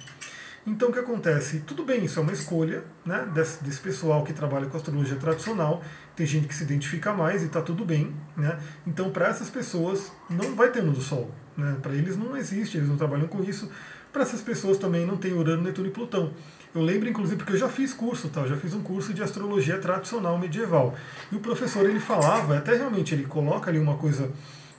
[0.66, 1.60] Então o que acontece?
[1.60, 5.82] Tudo bem, isso é uma escolha né, desse, desse pessoal que trabalha com astrologia tradicional,
[6.14, 8.14] tem gente que se identifica mais e está tudo bem.
[8.36, 8.58] Né?
[8.86, 11.30] Então para essas pessoas não vai ter ano do Sol.
[11.56, 11.76] Né?
[11.82, 13.70] Para eles não existe, eles não trabalham com isso.
[14.12, 16.32] Para essas pessoas também não tem Urano, Netuno e Plutão.
[16.74, 18.42] Eu lembro, inclusive, porque eu já fiz curso, tá?
[18.42, 20.94] Eu já fiz um curso de astrologia tradicional medieval.
[21.30, 24.30] E o professor, ele falava, até realmente, ele coloca ali uma coisa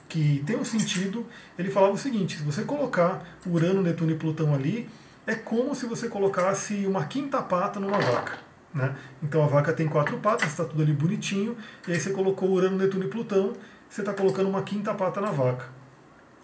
[0.08, 1.26] que tem um sentido,
[1.58, 4.88] ele falava o seguinte, se você colocar Urano, Netuno e Plutão ali,
[5.26, 8.38] é como se você colocasse uma quinta pata numa vaca.
[8.74, 8.94] Né?
[9.22, 11.56] Então a vaca tem quatro patas, está tudo ali bonitinho,
[11.86, 13.52] e aí você colocou Urano, Netuno e Plutão,
[13.88, 15.66] você está colocando uma quinta pata na vaca.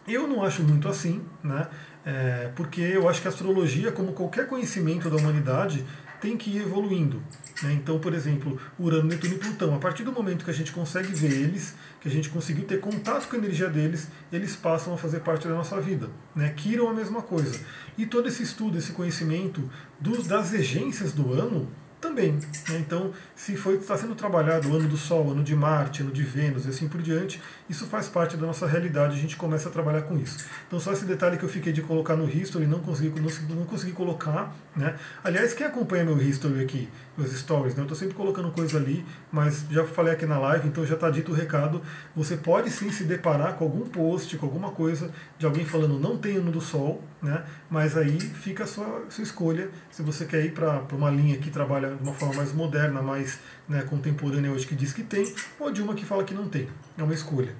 [0.07, 1.67] Eu não acho muito assim, né?
[2.05, 5.85] É, porque eu acho que a astrologia, como qualquer conhecimento da humanidade,
[6.21, 7.23] tem que ir evoluindo.
[7.63, 7.73] Né?
[7.75, 11.13] Então, por exemplo, Urano, Netuno e Plutão, a partir do momento que a gente consegue
[11.13, 14.99] ver eles, que a gente conseguiu ter contato com a energia deles, eles passam a
[14.99, 16.09] fazer parte da nossa vida.
[16.35, 16.51] Né?
[16.51, 17.59] Kiron a mesma coisa.
[17.97, 19.69] E todo esse estudo, esse conhecimento
[20.01, 21.69] dos, das regências do ano,
[22.01, 22.33] também.
[22.33, 22.79] Né?
[22.79, 26.23] Então, se foi, está sendo trabalhado o ano do Sol, ano de Marte, ano de
[26.23, 29.73] Vênus e assim por diante, isso faz parte da nossa realidade, a gente começa a
[29.73, 30.47] trabalhar com isso.
[30.67, 33.65] Então, só esse detalhe que eu fiquei de colocar no History, não consegui, não, não
[33.67, 34.55] consegui colocar.
[34.75, 34.97] Né?
[35.23, 37.81] Aliás, quem acompanha meu History aqui, meus stories, né?
[37.81, 41.11] eu estou sempre colocando coisa ali, mas já falei aqui na live, então já está
[41.11, 41.83] dito o recado.
[42.17, 46.17] Você pode sim se deparar com algum post, com alguma coisa de alguém falando não
[46.17, 47.45] tem ano do Sol, né?
[47.69, 51.51] mas aí fica a sua, sua escolha se você quer ir para uma linha que
[51.51, 55.71] trabalha de uma forma mais moderna, mais né, contemporânea hoje, que diz que tem, ou
[55.71, 56.69] de uma que fala que não tem.
[56.97, 57.55] É uma escolha.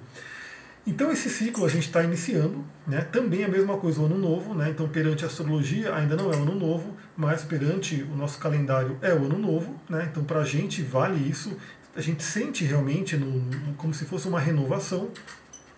[0.87, 3.01] Então esse ciclo a gente está iniciando, né?
[3.01, 4.69] também a mesma coisa o ano novo, né?
[4.71, 8.97] então perante a astrologia ainda não é o ano novo, mas perante o nosso calendário
[9.01, 10.07] é o ano novo, né?
[10.09, 11.55] então para a gente vale isso,
[11.95, 15.11] a gente sente realmente no, como se fosse uma renovação,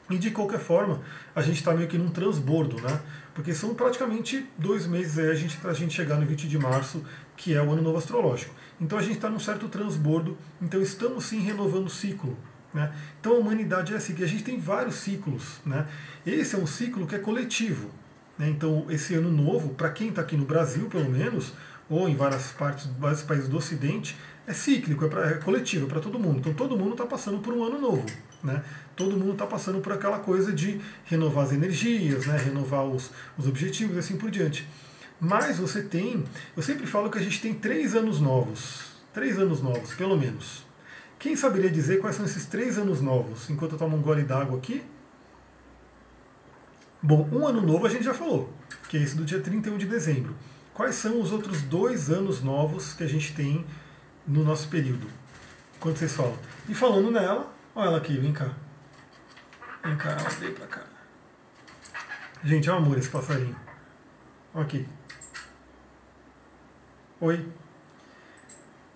[0.10, 1.02] e de qualquer forma
[1.36, 3.00] a gente está meio que num transbordo, né?
[3.34, 6.58] porque são praticamente dois meses aí a gente, para a gente chegar no 20 de
[6.58, 7.04] março,
[7.36, 8.54] que é o ano novo astrológico.
[8.82, 12.36] Então a gente está num certo transbordo, então estamos sim renovando o ciclo.
[12.74, 12.92] Né?
[13.20, 15.60] Então a humanidade é assim, que a gente tem vários ciclos.
[15.64, 15.88] Né?
[16.26, 17.92] Esse é um ciclo que é coletivo.
[18.40, 18.50] Né?
[18.50, 21.54] Então esse ano novo, para quem está aqui no Brasil pelo menos,
[21.88, 24.18] ou em várias partes, vários países do Ocidente,
[24.48, 26.40] é cíclico, é, pra, é coletivo, é para todo mundo.
[26.40, 28.06] Então todo mundo está passando por um ano novo.
[28.44, 28.64] Né?
[28.96, 32.36] Todo mundo está passando por aquela coisa de renovar as energias, né?
[32.36, 34.68] renovar os, os objetivos e assim por diante.
[35.24, 36.24] Mas você tem,
[36.58, 38.86] eu sempre falo que a gente tem três anos novos.
[39.14, 40.66] Três anos novos, pelo menos.
[41.20, 44.58] Quem saberia dizer quais são esses três anos novos, enquanto eu tomo um gole d'água
[44.58, 44.84] aqui?
[47.04, 48.52] Bom, um ano novo a gente já falou,
[48.90, 50.36] que é esse do dia 31 de dezembro.
[50.74, 53.64] Quais são os outros dois anos novos que a gente tem
[54.26, 55.08] no nosso período?
[55.80, 56.38] Quando vocês falam.
[56.68, 58.56] E falando nela, olha ela aqui, vem cá.
[59.84, 60.82] Vem cá, ela veio pra cá.
[62.44, 63.56] Gente, é um amor esse passarinho.
[64.54, 64.88] Olha aqui.
[67.22, 67.46] Oi.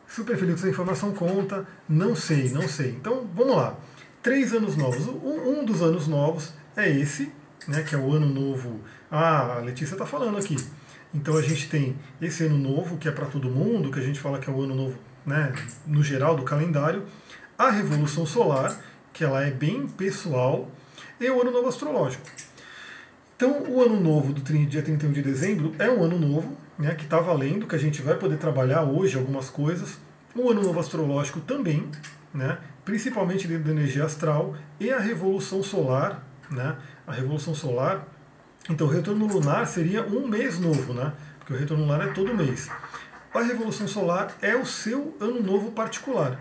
[0.08, 1.64] Super feliz que essa informação conta.
[1.88, 2.90] Não sei, não sei.
[2.90, 3.78] Então, vamos lá.
[4.24, 5.06] Três anos novos.
[5.06, 7.32] Um, um dos anos novos é esse,
[7.68, 8.80] né, que é o ano novo.
[9.12, 10.58] Ah, a Letícia está falando aqui.
[11.14, 14.20] Então a gente tem esse ano novo, que é para todo mundo, que a gente
[14.20, 15.54] fala que é o ano novo, né,
[15.86, 17.06] no geral do calendário.
[17.56, 18.76] A Revolução Solar,
[19.14, 20.68] que ela é bem pessoal,
[21.20, 22.24] e o ano novo astrológico.
[23.36, 27.04] Então, o ano novo do dia 31 de dezembro é um ano novo, né, que
[27.04, 29.98] está valendo, que a gente vai poder trabalhar hoje algumas coisas.
[30.36, 31.90] O ano novo astrológico também,
[32.34, 36.24] né, principalmente dentro da energia astral, e a revolução solar.
[36.52, 36.76] Né,
[37.08, 38.08] a revolução solar.
[38.70, 42.34] Então, o retorno lunar seria um mês novo, né, porque o retorno lunar é todo
[42.36, 42.70] mês.
[43.34, 46.40] A revolução solar é o seu ano novo particular.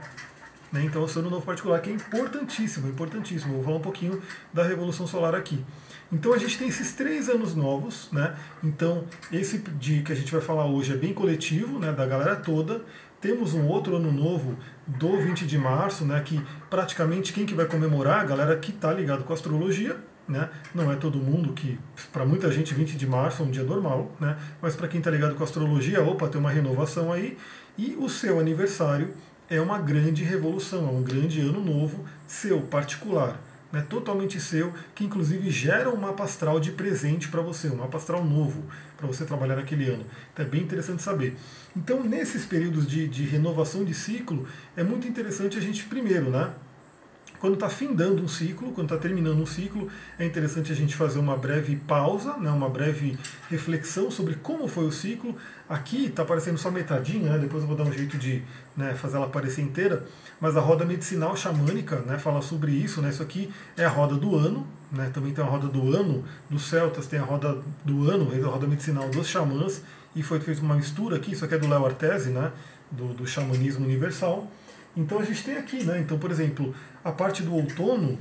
[0.70, 3.54] Né, então, o seu ano novo particular, que é importantíssimo, importantíssimo.
[3.54, 5.64] Vou falar um pouquinho da revolução solar aqui.
[6.12, 8.34] Então a gente tem esses três anos novos, né?
[8.62, 11.92] Então esse dia que a gente vai falar hoje é bem coletivo, né?
[11.92, 12.82] Da galera toda.
[13.20, 16.22] Temos um outro ano novo do 20 de março, né?
[16.24, 19.96] Que praticamente quem que vai comemorar, a galera que está ligado com a astrologia,
[20.28, 20.50] né?
[20.74, 21.78] Não é todo mundo que,
[22.12, 24.36] para muita gente, 20 de março é um dia normal, né?
[24.60, 27.38] Mas para quem está ligado com a astrologia, opa, tem uma renovação aí.
[27.78, 29.14] E o seu aniversário
[29.48, 33.38] é uma grande revolução, é um grande ano novo seu particular
[33.74, 37.98] né, totalmente seu, que inclusive gera um mapa astral de presente para você, um mapa
[37.98, 38.62] astral novo
[38.96, 40.06] para você trabalhar naquele ano.
[40.32, 41.36] Então é bem interessante saber.
[41.76, 46.54] Então, nesses períodos de, de renovação de ciclo, é muito interessante a gente, primeiro, né,
[47.40, 51.18] quando está findando um ciclo, quando está terminando um ciclo, é interessante a gente fazer
[51.18, 53.18] uma breve pausa, né, uma breve
[53.50, 55.36] reflexão sobre como foi o ciclo.
[55.68, 58.40] Aqui está aparecendo só metadinha, né, depois eu vou dar um jeito de
[58.76, 60.06] né, fazer ela aparecer inteira,
[60.40, 63.00] mas a roda medicinal xamânica né, fala sobre isso.
[63.00, 66.24] Né, isso aqui é a roda do ano, né, também tem a roda do ano
[66.48, 69.82] dos celtas, tem a roda do ano, a roda medicinal dos xamãs,
[70.14, 72.52] e foi feita uma mistura aqui, isso aqui é do Léo Artese, né,
[72.90, 74.48] do, do xamanismo universal.
[74.96, 75.98] Então a gente tem aqui, né?
[75.98, 78.16] Então, por exemplo, a parte do outono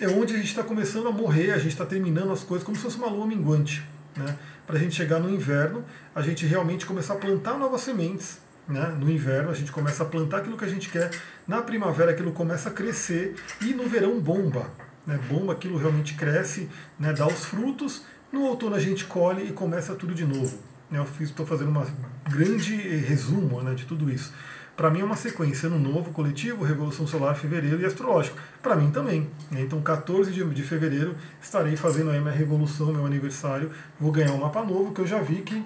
[0.00, 2.76] é onde a gente está começando a morrer, a gente está terminando as coisas como
[2.76, 3.84] se fosse uma lua minguante,
[4.16, 4.38] né?
[4.66, 8.38] Para a gente chegar no inverno, a gente realmente começar a plantar novas sementes.
[8.66, 8.96] Né?
[8.98, 11.10] No inverno a gente começa a plantar aquilo que a gente quer,
[11.46, 14.66] na primavera aquilo começa a crescer e no verão bomba.
[15.06, 15.18] Né?
[15.28, 17.12] Bomba, aquilo realmente cresce, né?
[17.12, 20.58] dá os frutos, no outono a gente colhe e começa tudo de novo.
[20.90, 20.98] Né?
[20.98, 24.32] Eu estou fazendo um grande resumo né, de tudo isso.
[24.76, 28.36] Para mim é uma sequência ano novo, coletivo, Revolução Solar, fevereiro e astrológico.
[28.60, 29.30] Para mim também.
[29.48, 29.60] Né?
[29.60, 33.70] Então, 14 de, de fevereiro, estarei fazendo aí minha revolução, meu aniversário.
[34.00, 35.64] Vou ganhar um mapa novo, que eu já vi que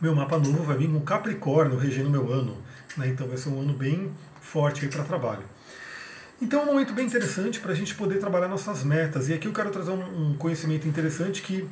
[0.00, 2.56] meu mapa novo vai vir com Capricórnio regendo meu ano.
[2.96, 3.08] Né?
[3.08, 5.42] Então, vai ser um ano bem forte para trabalho.
[6.40, 9.28] Então é um momento bem interessante para a gente poder trabalhar nossas metas.
[9.28, 11.66] E aqui eu quero trazer um, um conhecimento interessante que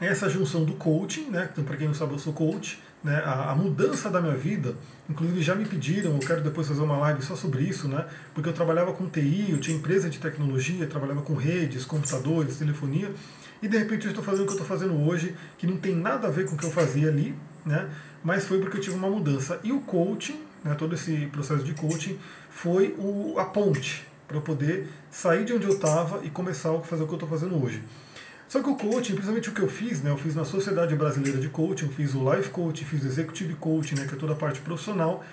[0.00, 1.48] é essa junção do coaching, né?
[1.52, 4.74] Então, para quem não sabe, eu sou coach né, a, a, mudança da minha vida,
[5.08, 8.48] inclusive já me pediram, eu quero depois fazer uma live só sobre isso, né, porque
[8.48, 13.10] eu trabalhava com TI, eu tinha empresa de tecnologia, trabalhava com redes, computadores, telefonia,
[13.62, 15.94] e de repente eu estou fazendo o que eu estou fazendo hoje, que não tem
[15.94, 17.88] nada a ver com o que eu fazia ali, né,
[18.24, 19.60] mas foi porque eu tive uma mudança.
[19.62, 22.18] E o coaching, né, todo esse processo de coaching,
[22.50, 26.80] foi o, a ponte para eu poder sair de onde eu estava e começar a
[26.80, 27.82] fazer o que eu estou fazendo hoje.
[28.48, 31.38] Só que o coaching, principalmente o que eu fiz, né, eu fiz na Sociedade Brasileira
[31.38, 34.32] de Coaching, eu fiz o Life Coaching, fiz o Executive Coaching, né, que é toda
[34.32, 35.24] a parte profissional,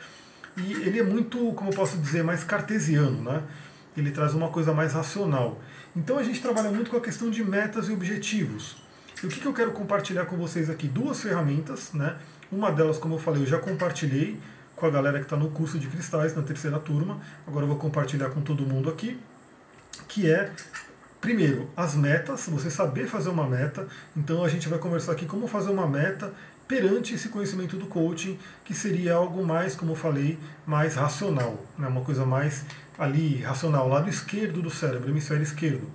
[0.58, 3.44] e ele é muito, como eu posso dizer, mais cartesiano, né?
[3.96, 5.60] Ele traz uma coisa mais racional.
[5.98, 8.78] Então a gente trabalha muito com a questão de metas e objetivos.
[9.24, 10.88] E o que, que eu quero compartilhar com vocês aqui?
[10.88, 12.16] Duas ferramentas, né?
[12.52, 14.40] Uma delas, como eu falei, eu já compartilhei
[14.76, 17.20] com a galera que está no curso de cristais, na terceira turma.
[17.48, 19.20] Agora eu vou compartilhar com todo mundo aqui,
[20.08, 20.52] que é
[21.20, 23.88] Primeiro, as metas, você saber fazer uma meta.
[24.16, 26.32] Então a gente vai conversar aqui como fazer uma meta
[26.68, 31.88] perante esse conhecimento do coaching, que seria algo mais, como eu falei, mais racional, né?
[31.88, 32.66] uma coisa mais
[32.98, 35.90] ali racional, lado esquerdo do cérebro, hemisfério esquerdo.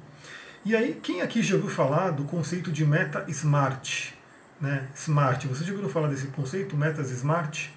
[0.65, 4.15] E aí, quem aqui já ouviu falar do conceito de meta smart?
[4.61, 4.89] Né?
[4.95, 7.75] Smart, você já ouviu falar desse conceito, metas smart?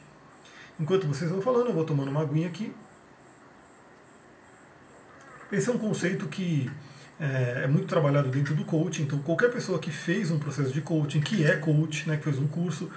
[0.80, 2.72] Enquanto vocês vão falando, eu vou tomando uma aguinha aqui.
[5.52, 6.70] Esse é um conceito que
[7.20, 9.04] é, é, muito trabalhado dentro do coaching.
[9.04, 12.38] Então, qualquer pessoa que fez um processo de coaching, que é coach, né, que fez
[12.38, 12.92] um curso,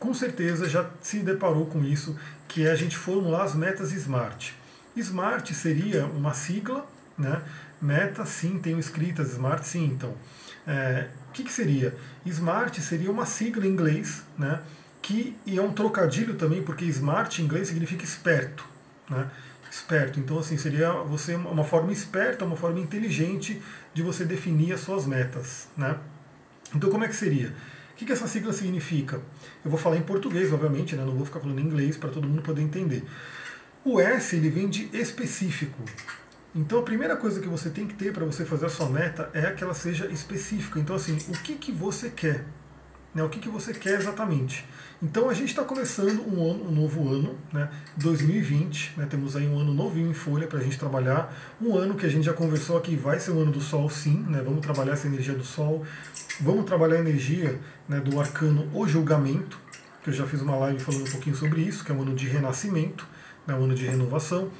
[0.00, 4.52] com certeza já se deparou com isso, que é a gente formular as metas SMART.
[5.00, 7.42] SMART seria uma sigla, né?
[7.80, 10.14] Meta, sim, tenho escritas, SMART, sim, então.
[10.66, 11.94] É, o que, que seria?
[12.26, 14.60] SMART seria uma sigla em inglês, né?
[15.00, 18.64] Que, e é um trocadilho também, porque SMART em inglês significa esperto,
[19.08, 19.30] né?
[19.70, 20.18] esperto.
[20.18, 23.62] Então, assim, seria você uma forma esperta, uma forma inteligente
[23.94, 25.96] de você definir as suas metas, né?
[26.74, 27.48] Então, como é que seria?
[27.92, 29.20] O que, que essa sigla significa?
[29.64, 31.04] Eu vou falar em português, obviamente, né?
[31.04, 33.02] não vou ficar falando em inglês para todo mundo poder entender.
[33.84, 35.82] O S ele vem de específico.
[36.54, 39.30] Então a primeira coisa que você tem que ter para você fazer a sua meta
[39.32, 40.78] é que ela seja específica.
[40.80, 42.44] Então assim, o que, que você quer?
[43.14, 44.66] Né, o que, que você quer exatamente?
[45.02, 49.46] Então a gente está começando um, ano, um novo ano, né, 2020, né, temos aí
[49.48, 52.34] um ano novinho em folha para a gente trabalhar, um ano que a gente já
[52.34, 55.44] conversou aqui vai ser o ano do Sol sim, né, vamos trabalhar essa energia do
[55.44, 55.86] Sol,
[56.40, 59.58] vamos trabalhar a energia né, do arcano O Julgamento,
[60.02, 62.14] que eu já fiz uma live falando um pouquinho sobre isso, que é um ano
[62.14, 63.06] de renascimento,
[63.48, 64.50] né, um ano de renovação.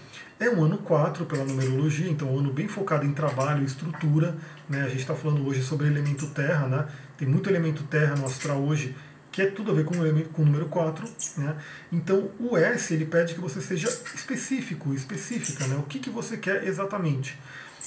[0.41, 4.35] É um ano 4 pela numerologia, então um ano bem focado em trabalho estrutura.
[4.69, 4.83] Né?
[4.83, 6.89] A gente está falando hoje sobre elemento terra, né?
[7.19, 8.97] tem muito elemento terra no astral hoje,
[9.31, 11.07] que é tudo a ver com o, elemento, com o número 4.
[11.37, 11.57] Né?
[11.93, 15.77] Então o S ele pede que você seja específico, específica, né?
[15.77, 17.37] o que, que você quer exatamente.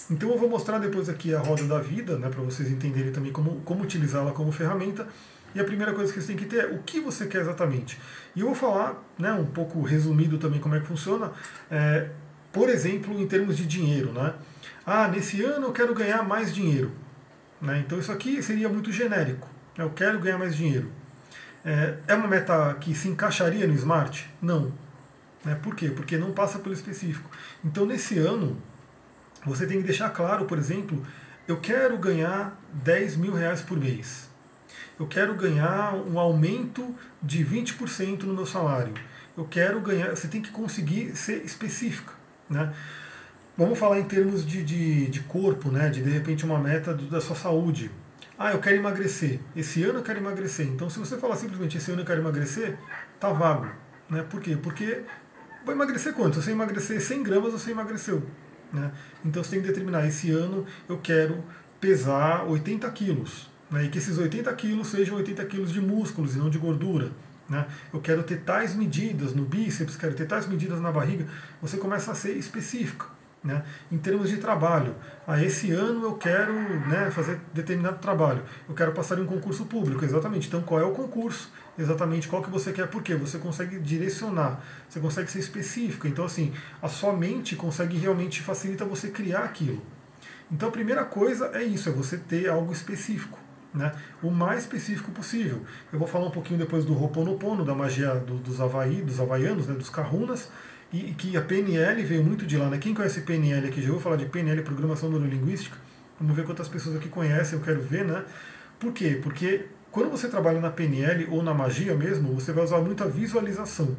[0.10, 3.32] Então eu vou mostrar depois aqui a roda da vida, né, para vocês entenderem também
[3.32, 5.08] como, como utilizá-la como ferramenta.
[5.54, 8.00] E a primeira coisa que você tem que ter é o que você quer exatamente.
[8.36, 11.32] E eu vou falar, né, um pouco resumido também como é que funciona.
[11.70, 12.10] É,
[12.52, 14.34] por exemplo, em termos de dinheiro, né?
[14.86, 16.92] Ah, nesse ano eu quero ganhar mais dinheiro.
[17.62, 17.84] Né?
[17.86, 19.48] Então isso aqui seria muito genérico.
[19.78, 20.92] Eu quero ganhar mais dinheiro.
[21.64, 24.28] É, é uma meta que se encaixaria no Smart?
[24.42, 24.74] Não.
[25.46, 25.56] Né?
[25.62, 25.90] Por quê?
[25.90, 27.30] Porque não passa pelo específico.
[27.64, 28.58] Então nesse ano,
[29.46, 31.06] você tem que deixar claro, por exemplo,
[31.48, 34.31] eu quero ganhar 10 mil reais por mês.
[35.02, 38.94] Eu quero ganhar um aumento de 20% no meu salário.
[39.36, 40.12] Eu quero ganhar.
[40.12, 42.14] Você tem que conseguir ser específica.
[42.48, 42.72] Né?
[43.58, 45.90] Vamos falar em termos de, de, de corpo, né?
[45.90, 47.90] de de repente uma meta do, da sua saúde.
[48.38, 49.40] Ah, eu quero emagrecer.
[49.56, 50.68] Esse ano eu quero emagrecer.
[50.68, 52.78] Então, se você falar simplesmente esse ano eu quero emagrecer,
[53.20, 53.72] tá vago.
[54.08, 54.24] Né?
[54.30, 54.56] Por quê?
[54.56, 55.02] Porque
[55.66, 56.36] vai emagrecer quanto?
[56.36, 58.22] Se você emagrecer 100 gramas, você emagreceu.
[58.72, 58.92] Né?
[59.26, 61.44] Então, você tem que determinar: esse ano eu quero
[61.80, 63.50] pesar 80 quilos.
[63.72, 63.86] Né?
[63.86, 67.10] E que esses 80 quilos sejam 80 quilos de músculos e não de gordura.
[67.50, 67.66] Né?
[67.94, 71.26] Eu quero ter tais medidas no bíceps, quero ter tais medidas na barriga.
[71.62, 73.10] Você começa a ser específico.
[73.44, 73.64] Né?
[73.92, 74.96] Em termos de trabalho,
[75.28, 79.66] ah, esse ano eu quero né, fazer determinado trabalho, eu quero passar em um concurso
[79.66, 80.48] público, exatamente.
[80.48, 81.52] Então, qual é o concurso?
[81.78, 83.16] Exatamente qual que você quer, por quê?
[83.16, 86.08] Você consegue direcionar, você consegue ser específico.
[86.08, 89.82] Então, assim, a sua mente consegue realmente facilita você criar aquilo.
[90.52, 93.40] Então, a primeira coisa é isso, é você ter algo específico.
[93.74, 93.90] Né,
[94.22, 95.62] o mais específico possível.
[95.94, 99.66] Eu vou falar um pouquinho depois do Ho'oponopono, da magia do, dos Havaí, dos havaianos,
[99.66, 100.50] né, dos kahunas,
[100.92, 102.70] e, e, que a PNL veio muito de lá.
[102.70, 102.78] Né?
[102.78, 103.82] Quem conhece PNL aqui?
[103.82, 105.78] Já vou falar de PNL, Programação Neurolinguística.
[106.20, 108.26] Vamos ver quantas pessoas aqui conhecem, eu quero ver, né?
[108.78, 109.20] Por quê?
[109.24, 113.96] Porque quando você trabalha na PNL ou na magia mesmo, você vai usar muita visualização.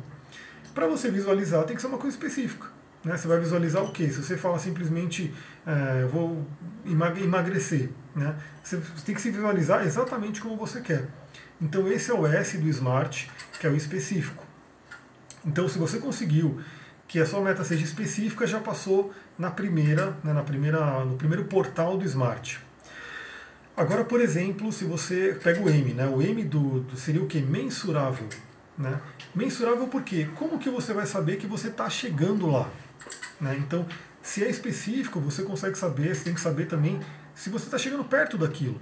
[0.74, 2.68] Para você visualizar, tem que ser uma coisa específica.
[3.04, 3.16] Né?
[3.16, 4.08] Você vai visualizar o quê?
[4.08, 5.32] Se você fala simplesmente,
[5.66, 6.46] é, vou
[6.84, 8.36] emagrecer, né?
[8.62, 11.04] você tem que se visualizar exatamente como você quer.
[11.60, 14.44] Então esse é o S do Smart, que é o específico.
[15.44, 16.60] Então se você conseguiu
[17.08, 21.44] que a sua meta seja específica, já passou na primeira, né, na primeira, no primeiro
[21.44, 22.60] portal do Smart.
[23.76, 26.06] Agora, por exemplo, se você pega o M, né?
[26.06, 27.40] O M do, do seria o que?
[27.40, 28.28] Mensurável.
[28.76, 29.00] Né?
[29.34, 30.28] Mensurável por quê?
[30.34, 32.68] Como que você vai saber que você está chegando lá?
[33.40, 33.56] Né?
[33.58, 33.86] Então,
[34.22, 37.00] se é específico, você consegue saber, você tem que saber também
[37.34, 38.80] se você está chegando perto daquilo.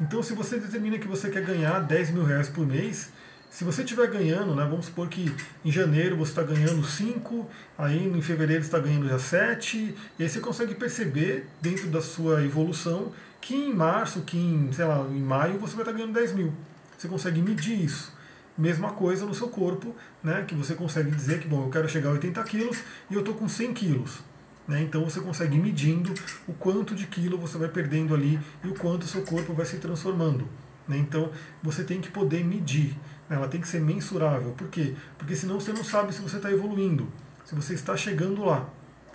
[0.00, 3.10] Então, se você determina que você quer ganhar 10 mil reais por mês,
[3.54, 5.32] se você estiver ganhando, né, vamos supor que
[5.64, 10.28] em janeiro você está ganhando 5, aí em fevereiro está ganhando já 7, e aí
[10.28, 15.20] você consegue perceber dentro da sua evolução que em março, que em, sei lá, em
[15.20, 16.52] maio você vai estar ganhando 10 mil.
[16.98, 18.12] Você consegue medir isso.
[18.56, 22.10] Mesma coisa no seu corpo, né, que você consegue dizer que, bom, eu quero chegar
[22.10, 22.78] a 80 quilos
[23.10, 24.20] e eu estou com 100 quilos.
[24.66, 26.14] Né, então você consegue ir medindo
[26.46, 29.66] o quanto de quilo você vai perdendo ali e o quanto o seu corpo vai
[29.66, 30.48] se transformando.
[30.86, 31.30] Né, então
[31.62, 32.96] você tem que poder medir,
[33.28, 34.52] né, ela tem que ser mensurável.
[34.52, 34.94] Por quê?
[35.18, 37.08] Porque senão você não sabe se você está evoluindo,
[37.44, 38.68] se você está chegando lá.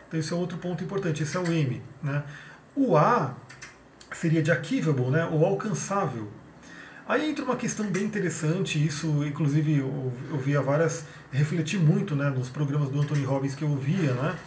[0.08, 1.82] Então esse é outro ponto importante, esse é o M.
[2.04, 2.24] Né.
[2.76, 3.36] O A
[4.12, 6.28] seria de achievable, né, ou alcançável.
[7.10, 12.50] Aí entra uma questão bem interessante, isso inclusive eu, via várias, refleti muito né, nos
[12.50, 14.38] programas do Anthony Robbins que eu ouvia, né,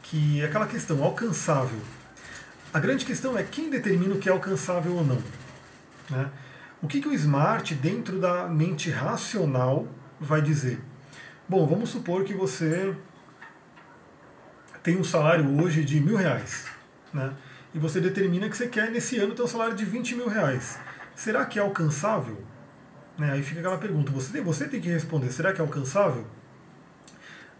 [0.00, 1.80] que é aquela questão, alcançável.
[2.72, 5.20] A grande questão é quem determina o que é alcançável ou não.
[6.08, 6.30] Né?
[6.80, 9.88] O que, que o smart, dentro da mente racional,
[10.20, 10.78] vai dizer?
[11.48, 12.96] Bom, vamos supor que você
[14.84, 16.66] tem um salário hoje de mil reais.
[17.12, 17.32] Né?
[17.74, 20.78] e você determina que você quer nesse ano ter um salário de 20 mil reais.
[21.14, 22.42] Será que é alcançável?
[23.16, 26.26] Né, aí fica aquela pergunta, você tem, você tem que responder, será que é alcançável?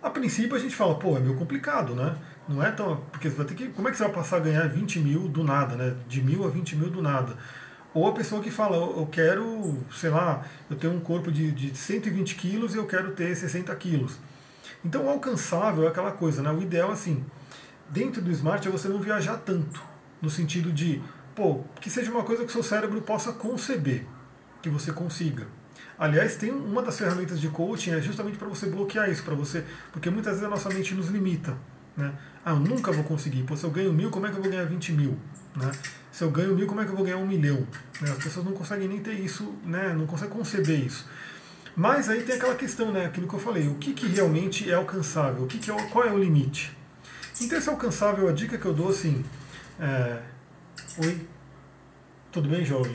[0.03, 2.15] A princípio a gente fala, pô, é meio complicado, né?
[2.47, 2.97] Não é tão.
[3.11, 3.69] Porque você vai ter que.
[3.69, 5.97] Como é que você vai passar a ganhar 20 mil do nada, né?
[6.07, 7.35] De mil a 20 mil do nada.
[7.95, 11.75] Ou a pessoa que fala, eu quero, sei lá, eu tenho um corpo de, de
[11.75, 14.19] 120 quilos e eu quero ter 60 quilos.
[14.85, 16.51] Então, alcançável é aquela coisa, né?
[16.51, 17.25] O ideal, assim,
[17.89, 19.81] dentro do smart é você não viajar tanto
[20.21, 21.01] no sentido de,
[21.35, 24.05] pô, que seja uma coisa que seu cérebro possa conceber,
[24.63, 25.47] que você consiga.
[25.99, 29.65] Aliás, tem uma das ferramentas de coaching é justamente para você bloquear isso, para você,
[29.93, 31.57] porque muitas vezes a nossa mente nos limita,
[31.97, 32.13] né?
[32.45, 33.43] Ah, eu nunca vou conseguir.
[33.45, 35.17] Pô, se eu ganho mil, como é que eu vou ganhar 20 mil?
[35.57, 35.71] Né?
[36.13, 37.67] Se eu ganho mil, como é que eu vou ganhar um milhão?
[38.01, 38.11] Né?
[38.11, 39.95] As pessoas não conseguem nem ter isso, né?
[39.97, 41.07] não conseguem conceber isso.
[41.75, 43.07] Mas aí tem aquela questão, né?
[43.07, 45.45] aquilo que eu falei, o que, que realmente é alcançável?
[45.45, 46.77] O que que é, qual é o limite?
[47.41, 49.25] Então, esse alcançável, a dica que eu dou, assim,
[49.81, 50.21] é,
[50.99, 51.27] Oi,
[52.33, 52.93] tudo bem, jovem?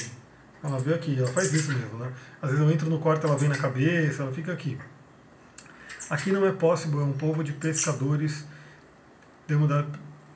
[0.63, 2.11] Ela veio aqui, ela faz isso mesmo, né?
[2.41, 4.77] Às vezes eu entro no quarto, ela vem na cabeça, ela fica aqui.
[6.09, 8.45] Aqui não é possível, é um povo de pescadores.
[9.47, 9.87] Devo dar,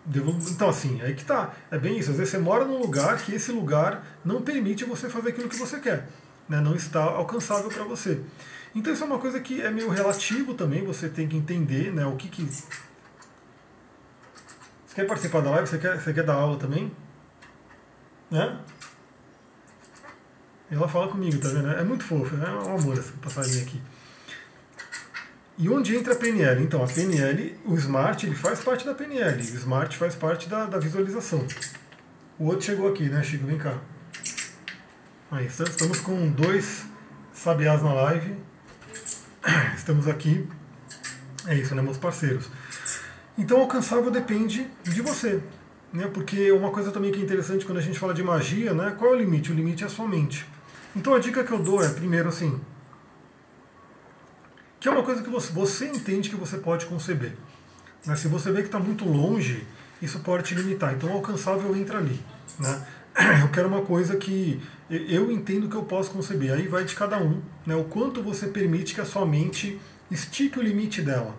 [0.05, 1.53] devo, então, assim, aí que tá.
[1.69, 2.11] É bem isso.
[2.11, 5.57] Às vezes você mora num lugar que esse lugar não permite você fazer aquilo que
[5.57, 6.07] você quer.
[6.47, 6.61] Né?
[6.61, 8.21] Não está alcançável para você.
[8.73, 10.85] Então, isso é uma coisa que é meio relativo também.
[10.85, 12.63] Você tem que entender né, o que, que você
[14.95, 15.67] quer participar da live?
[15.67, 16.91] Você quer, você quer dar aula também?
[18.33, 18.57] Né?
[20.71, 21.69] Ela fala comigo, tá vendo?
[21.69, 23.79] É muito fofo, é um amor essa passarinha aqui.
[25.55, 26.63] E onde entra a PNL?
[26.63, 29.37] Então, a PNL, o Smart, ele faz parte da PNL.
[29.37, 31.45] O Smart faz parte da, da visualização.
[32.39, 33.45] O outro chegou aqui, né, Chico?
[33.45, 33.77] Vem cá.
[35.29, 36.85] Aí, estamos com dois
[37.31, 38.35] sabiás na live.
[39.77, 40.49] Estamos aqui.
[41.45, 42.49] É isso, né, meus parceiros.
[43.37, 45.39] Então, alcançável depende de você.
[45.93, 46.07] Né?
[46.11, 48.95] Porque uma coisa também que é interessante quando a gente fala de magia, né?
[48.97, 49.51] qual é o limite?
[49.51, 50.45] O limite é a sua mente.
[50.95, 52.59] Então, a dica que eu dou é, primeiro, assim,
[54.79, 57.33] que é uma coisa que você, você entende que você pode conceber.
[58.05, 58.15] Né?
[58.15, 59.65] Se você vê que está muito longe,
[60.01, 60.93] isso pode te limitar.
[60.93, 62.19] Então, o alcançável entra ali.
[62.59, 62.87] Né?
[63.41, 66.51] Eu quero uma coisa que eu entendo que eu posso conceber.
[66.51, 67.75] Aí vai de cada um, né?
[67.75, 69.79] o quanto você permite que a sua mente
[70.09, 71.35] estique o limite dela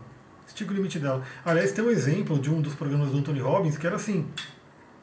[0.47, 1.23] estica o limite dela.
[1.45, 4.27] Aliás, tem um exemplo de um dos programas do Anthony Robbins que era assim: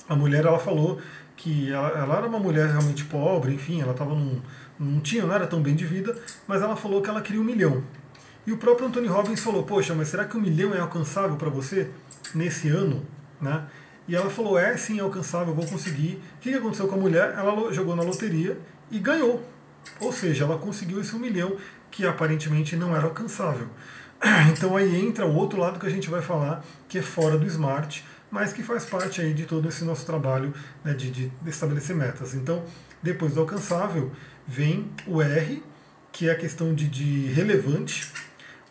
[0.07, 0.99] a mulher ela falou
[1.35, 4.41] que ela, ela era uma mulher realmente pobre, enfim, ela estava num,
[4.79, 6.15] não tinha, não era tão bem de vida,
[6.47, 7.83] mas ela falou que ela queria um milhão.
[8.45, 11.49] E o próprio Anthony Robbins falou: Poxa, mas será que um milhão é alcançável para
[11.49, 11.89] você
[12.33, 13.05] nesse ano?
[13.39, 13.63] Né?
[14.07, 16.21] E ela falou: é sim, é alcançável, vou conseguir.
[16.37, 17.33] O que aconteceu com a mulher?
[17.37, 18.57] Ela jogou na loteria
[18.89, 19.43] e ganhou.
[19.99, 21.55] Ou seja, ela conseguiu esse um milhão
[21.89, 23.67] que aparentemente não era alcançável.
[24.51, 27.45] Então aí entra o outro lado que a gente vai falar, que é fora do
[27.47, 30.53] smart, mas que faz parte aí de todo esse nosso trabalho
[30.83, 32.33] né, de, de estabelecer metas.
[32.33, 32.63] Então,
[33.01, 34.11] depois do alcançável,
[34.47, 35.63] vem o R,
[36.11, 38.11] que é a questão de, de relevante,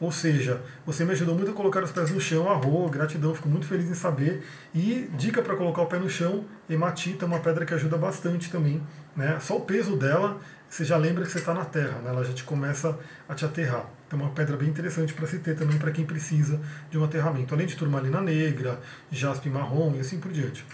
[0.00, 3.50] ou seja, você me ajudou muito a colocar os pés no chão, arro, gratidão, fico
[3.50, 4.42] muito feliz em saber.
[4.74, 8.82] E dica para colocar o pé no chão, hematita, uma pedra que ajuda bastante também.
[9.14, 9.38] Né?
[9.40, 12.08] Só o peso dela, você já lembra que você está na terra, né?
[12.08, 12.98] ela já te começa
[13.28, 13.84] a te aterrar.
[14.10, 17.54] É uma pedra bem interessante para se ter também para quem precisa de um aterramento.
[17.54, 18.80] Além de turmalina negra,
[19.10, 20.64] jaspe marrom e assim por diante.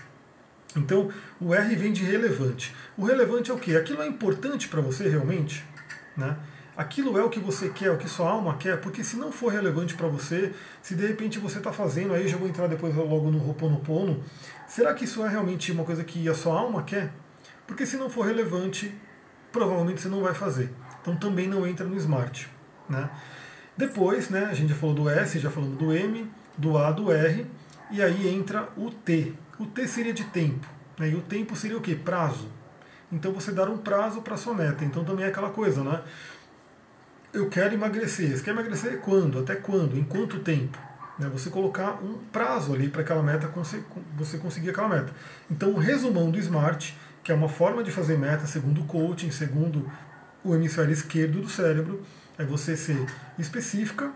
[0.75, 1.11] Então
[1.41, 2.75] o R vem de relevante.
[2.97, 3.77] O relevante é o que?
[3.77, 5.65] Aquilo é importante para você realmente?
[6.17, 6.37] Né?
[6.77, 9.51] aquilo é o que você quer, o que sua alma quer, porque se não for
[9.51, 13.31] relevante para você, se de repente você está fazendo, aí já vou entrar depois logo
[13.31, 14.23] no Ho'oponopono,
[14.69, 17.13] será que isso é realmente uma coisa que a sua alma quer?
[17.67, 18.95] Porque se não for relevante,
[19.51, 20.71] provavelmente você não vai fazer.
[21.01, 22.49] Então também não entra no Smart.
[22.89, 23.09] Né?
[23.77, 27.13] Depois, né, a gente já falou do S, já falamos do M, do A, do
[27.13, 27.47] R,
[27.91, 29.35] e aí entra o T.
[29.59, 30.67] O T seria de tempo.
[30.99, 31.11] Né?
[31.11, 31.95] E o tempo seria o quê?
[31.95, 32.49] Prazo.
[33.13, 34.85] Então você dar um prazo para sua meta.
[34.85, 36.03] Então também é aquela coisa, né?
[37.37, 38.37] eu quero emagrecer.
[38.37, 39.39] Você quer emagrecer quando?
[39.39, 39.97] Até quando?
[39.97, 40.79] Em quanto tempo?
[41.19, 41.29] Né?
[41.33, 43.51] Você colocar um prazo ali para aquela meta,
[44.17, 45.13] você conseguir aquela meta.
[45.51, 49.31] Então, o resumão do SMART, que é uma forma de fazer meta segundo o coaching,
[49.31, 49.91] segundo
[50.43, 52.03] o hemisfério esquerdo do cérebro,
[52.39, 53.05] é você ser
[53.39, 54.13] específica,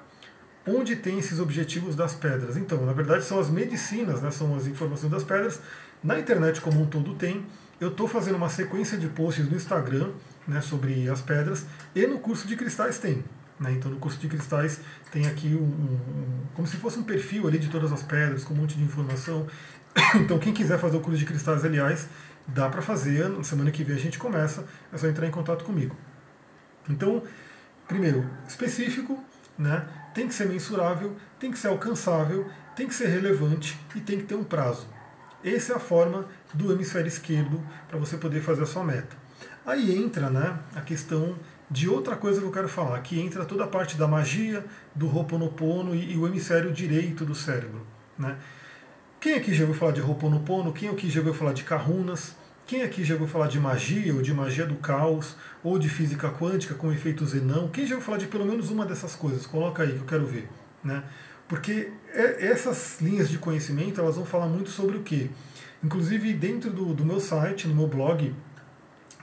[0.66, 2.56] onde tem esses objetivos das pedras.
[2.56, 4.30] Então, na verdade, são as medicinas, né?
[4.30, 5.60] são as informações das pedras.
[6.02, 7.44] Na internet como um todo tem.
[7.80, 10.10] Eu estou fazendo uma sequência de posts no Instagram
[10.46, 11.64] né, sobre as pedras,
[11.94, 13.24] e no curso de cristais tem.
[13.58, 14.80] Né, então no curso de cristais
[15.12, 18.52] tem aqui um, um, como se fosse um perfil ali de todas as pedras, com
[18.54, 19.46] um monte de informação.
[20.14, 22.08] Então quem quiser fazer o curso de cristais, aliás,
[22.46, 25.64] dá para fazer, na semana que vem a gente começa, é só entrar em contato
[25.64, 25.96] comigo.
[26.88, 27.22] Então,
[27.90, 29.18] primeiro, específico,
[29.58, 29.84] né,
[30.14, 34.26] tem que ser mensurável, tem que ser alcançável, tem que ser relevante e tem que
[34.26, 34.86] ter um prazo.
[35.44, 36.24] Essa é a forma
[36.54, 39.16] do hemisfério esquerdo para você poder fazer a sua meta.
[39.66, 41.34] Aí entra né, a questão
[41.68, 44.64] de outra coisa que eu quero falar, que entra toda a parte da magia,
[44.94, 47.84] do Ho'oponopono e, e o hemisfério direito do cérebro.
[48.16, 48.36] Né?
[49.20, 50.72] Quem aqui já ouviu falar de Ho'oponopono?
[50.72, 52.36] Quem aqui já ouviu falar de Kahunas?
[52.70, 56.30] Quem aqui já ouviu falar de magia, ou de magia do caos, ou de física
[56.30, 57.66] quântica com efeito Zenão?
[57.66, 59.44] Quem já ouviu falar de pelo menos uma dessas coisas?
[59.44, 60.48] Coloca aí que eu quero ver.
[60.84, 61.02] Né?
[61.48, 65.30] Porque é, essas linhas de conhecimento elas vão falar muito sobre o quê?
[65.82, 68.32] Inclusive dentro do, do meu site, no meu blog,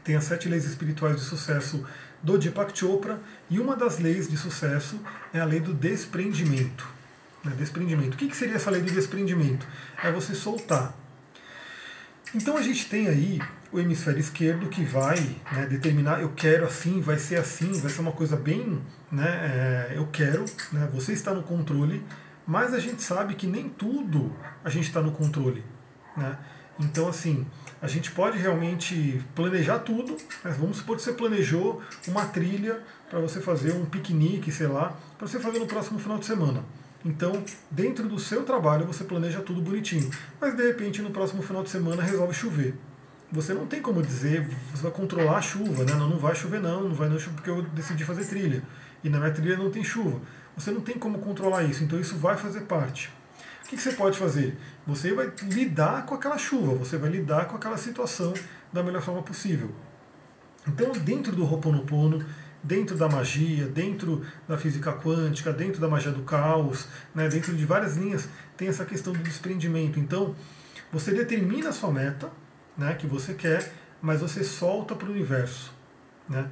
[0.04, 1.86] tem as sete leis espirituais de sucesso
[2.22, 3.18] do Deepak Chopra,
[3.50, 5.00] e uma das leis de sucesso
[5.34, 6.86] é a lei do desprendimento.
[7.46, 7.54] Né?
[7.58, 8.16] Desprendimento.
[8.16, 9.66] O que, que seria essa lei do desprendimento?
[10.04, 11.07] É você soltar.
[12.36, 13.40] Então a gente tem aí
[13.72, 15.20] o hemisfério esquerdo que vai
[15.52, 19.98] né, determinar eu quero assim, vai ser assim, vai ser uma coisa bem, né, é,
[19.98, 22.04] eu quero, né, você está no controle,
[22.46, 25.64] mas a gente sabe que nem tudo a gente está no controle.
[26.16, 26.38] Né?
[26.80, 27.46] Então assim,
[27.82, 30.18] a gente pode realmente planejar tudo.
[30.44, 34.98] Mas vamos supor que você planejou uma trilha para você fazer um piquenique, sei lá,
[35.18, 36.64] para você fazer no próximo final de semana.
[37.06, 40.10] Então, dentro do seu trabalho, você planeja tudo bonitinho.
[40.42, 42.76] Mas de repente, no próximo final de semana, resolve chover.
[43.32, 45.94] Você não tem como dizer, você vai controlar a chuva, né?
[45.94, 48.64] Não, não vai chover não, não vai não chover porque eu decidi fazer trilha.
[49.04, 50.22] E na minha trilha não tem chuva.
[50.56, 53.12] Você não tem como controlar isso, então isso vai fazer parte.
[53.64, 54.58] O que você pode fazer?
[54.88, 58.34] Você vai lidar com aquela chuva, você vai lidar com aquela situação
[58.72, 59.72] da melhor forma possível.
[60.66, 62.26] Então, dentro do Ho'oponopono,
[62.64, 67.66] dentro da magia, dentro da física quântica, dentro da magia do caos, né, dentro de
[67.66, 70.00] várias linhas, tem essa questão do desprendimento.
[70.00, 70.36] Então,
[70.92, 72.32] você determina a sua meta,
[72.78, 75.74] né, que você quer, mas você solta para o universo.
[76.30, 76.50] Né?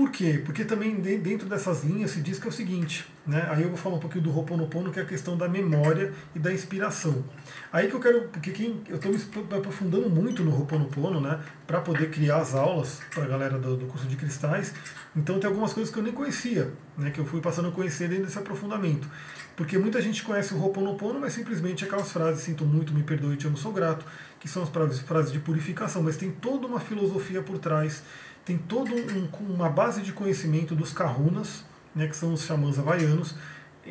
[0.00, 0.40] Por quê?
[0.42, 3.46] Porque também dentro dessas linhas se diz que é o seguinte, né?
[3.50, 6.38] aí eu vou falar um pouquinho do Ho'oponopono, que é a questão da memória e
[6.38, 7.22] da inspiração.
[7.70, 9.18] Aí que eu quero, porque quem, eu estou me
[9.58, 13.86] aprofundando muito no Ho'oponopono, né, para poder criar as aulas para a galera do, do,
[13.88, 14.72] curso de cristais,
[15.14, 18.08] então tem algumas coisas que eu nem conhecia, né, que eu fui passando a conhecer
[18.08, 19.06] dentro desse aprofundamento.
[19.54, 23.46] Porque muita gente conhece o Ho'oponopono, mas simplesmente aquelas frases, sinto muito, me perdoe, te
[23.46, 24.06] amo, sou grato,
[24.40, 24.70] que são as
[25.00, 28.02] frases de purificação, mas tem toda uma filosofia por trás
[28.50, 33.36] tem toda um, uma base de conhecimento dos kahunas, né, que são os xamãs havaianos.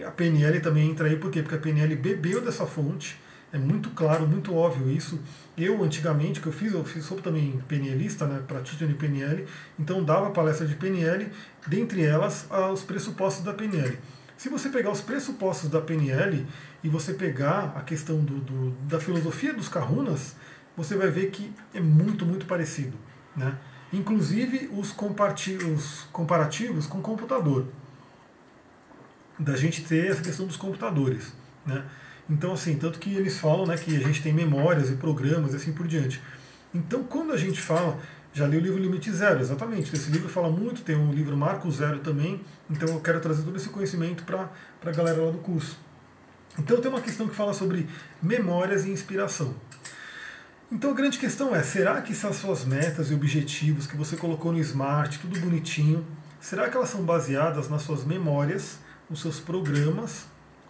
[0.05, 1.41] A PNL também entra aí, por quê?
[1.41, 3.17] Porque a PNL bebeu dessa fonte,
[3.53, 5.17] é muito claro, muito óbvio isso.
[5.57, 9.45] Eu, antigamente, que eu fiz, eu fiz, sou também PNLista, né, practitioner de PNL,
[9.79, 11.29] então dava palestra de PNL,
[11.65, 13.97] dentre elas os pressupostos da PNL.
[14.37, 16.45] Se você pegar os pressupostos da PNL
[16.83, 20.35] e você pegar a questão do, do, da filosofia dos kahunas,
[20.75, 22.97] você vai ver que é muito, muito parecido.
[23.35, 23.57] Né?
[23.91, 27.65] Inclusive os, os comparativos com computador.
[29.37, 31.33] Da gente ter essa questão dos computadores.
[31.65, 31.83] Né?
[32.29, 35.55] Então, assim, tanto que eles falam né, que a gente tem memórias e programas e
[35.55, 36.21] assim por diante.
[36.73, 37.97] Então, quando a gente fala,
[38.31, 39.95] já li o livro Limite Zero, exatamente.
[39.95, 43.57] Esse livro fala muito, tem um livro Marco Zero também, então eu quero trazer todo
[43.57, 44.49] esse conhecimento para
[44.85, 45.77] a galera lá do curso.
[46.59, 47.87] Então, tem uma questão que fala sobre
[48.21, 49.55] memórias e inspiração.
[50.71, 54.51] Então, a grande questão é: será que essas suas metas e objetivos que você colocou
[54.51, 56.05] no Smart, tudo bonitinho,
[56.39, 58.77] será que elas são baseadas nas suas memórias,
[59.09, 60.25] nos seus programas,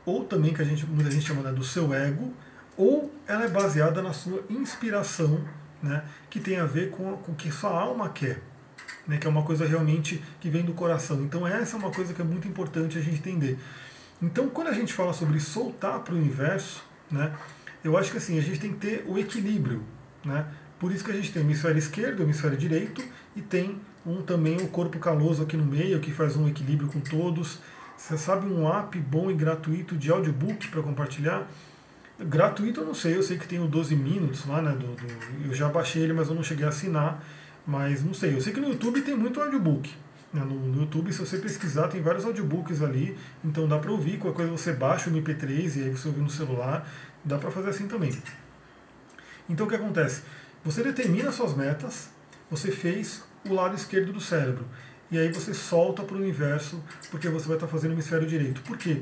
[0.05, 2.33] ou também que a gente, muita gente chama né, do seu ego,
[2.77, 5.43] ou ela é baseada na sua inspiração
[5.83, 8.41] né, que tem a ver com, com o que sua alma quer,
[9.07, 11.21] né, que é uma coisa realmente que vem do coração.
[11.23, 13.59] Então essa é uma coisa que é muito importante a gente entender.
[14.21, 17.33] Então quando a gente fala sobre soltar para o universo, né,
[17.83, 19.83] eu acho que assim, a gente tem que ter o equilíbrio.
[20.23, 20.45] Né?
[20.79, 23.03] Por isso que a gente tem hemisfério esquerdo, hemisfério direito,
[23.35, 26.99] e tem um também o corpo caloso aqui no meio, que faz um equilíbrio com
[26.99, 27.59] todos.
[27.97, 31.47] Você sabe um app bom e gratuito de audiobook para compartilhar?
[32.19, 34.71] Gratuito eu não sei, eu sei que tem o 12 minutos lá, né?
[34.71, 37.23] Do, do, eu já baixei ele, mas eu não cheguei a assinar.
[37.65, 39.93] Mas não sei, eu sei que no YouTube tem muito audiobook.
[40.33, 44.17] Né, no, no, YouTube, se você pesquisar, tem vários audiobooks ali, então dá para ouvir.
[44.17, 46.87] Qualquer coisa você baixa o MP3 e aí você ouve no celular.
[47.23, 48.17] Dá para fazer assim também.
[49.49, 50.21] Então o que acontece?
[50.63, 52.09] Você determina suas metas,
[52.49, 54.65] você fez o lado esquerdo do cérebro.
[55.11, 58.61] E aí você solta para o universo, porque você vai estar fazendo o hemisfério direito.
[58.61, 59.01] Por quê?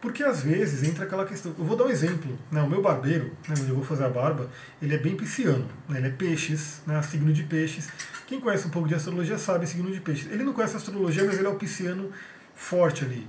[0.00, 1.54] Porque às vezes entra aquela questão.
[1.58, 2.38] Eu vou dar um exemplo.
[2.50, 2.62] Né?
[2.62, 4.48] O meu barbeiro, né, onde eu vou fazer a barba,
[4.80, 5.68] ele é bem pisciano.
[5.88, 5.98] Né?
[5.98, 7.02] Ele é peixes, né?
[7.02, 7.88] signo de peixes.
[8.26, 10.30] Quem conhece um pouco de astrologia sabe signo de peixes.
[10.30, 12.10] Ele não conhece astrologia, mas ele é o pisciano
[12.54, 13.26] forte ali.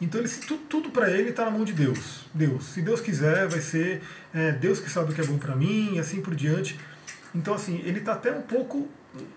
[0.00, 2.26] Então ele, tudo, tudo para ele está na mão de Deus.
[2.34, 2.64] Deus.
[2.66, 4.02] Se Deus quiser, vai ser
[4.34, 6.78] é, Deus que sabe o que é bom para mim e assim por diante.
[7.34, 8.88] Então assim, ele está até um pouco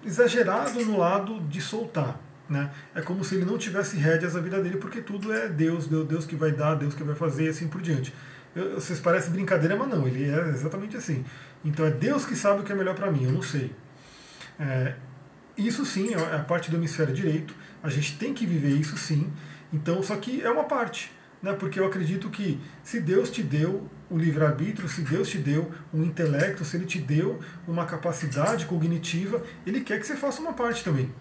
[0.06, 2.20] exagerado no lado de soltar.
[2.50, 2.70] Né?
[2.96, 6.08] É como se ele não tivesse rédeas da vida dele, porque tudo é Deus, Deus,
[6.08, 8.14] Deus que vai dar, Deus que vai fazer e assim por diante.
[8.56, 11.24] Eu, vocês parecem brincadeira, mas não, ele é exatamente assim.
[11.64, 13.72] Então é Deus que sabe o que é melhor para mim, eu não sei.
[14.60, 14.96] É,
[15.56, 17.54] isso sim é a parte do hemisfério direito,
[17.84, 19.32] a gente tem que viver isso sim.
[19.72, 21.12] Então, só que é uma parte,
[21.42, 21.54] né?
[21.54, 26.04] porque eu acredito que se Deus te deu o livre-arbítrio, se Deus te deu um
[26.04, 30.84] intelecto, se Ele te deu uma capacidade cognitiva, Ele quer que você faça uma parte
[30.84, 31.12] também.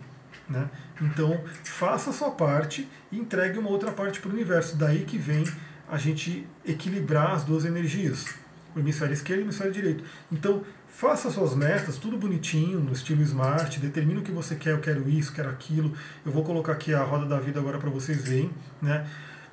[0.49, 0.69] Né?
[1.01, 4.77] Então, faça a sua parte e entregue uma outra parte para o universo.
[4.77, 5.45] Daí que vem
[5.91, 8.35] a gente equilibrar as duas energias,
[8.75, 10.05] o hemisfério esquerdo e o hemisfério direito.
[10.33, 14.81] Então, faça suas metas, tudo bonitinho, no estilo smart, determine o que você quer, eu
[14.81, 15.93] quero isso, quero aquilo.
[16.25, 19.07] Eu vou colocar aqui a roda da vida agora para vocês verem, né?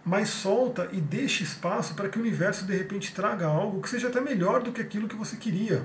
[0.03, 4.07] Mas solta e deixe espaço para que o universo de repente traga algo que seja
[4.07, 5.83] até melhor do que aquilo que você queria.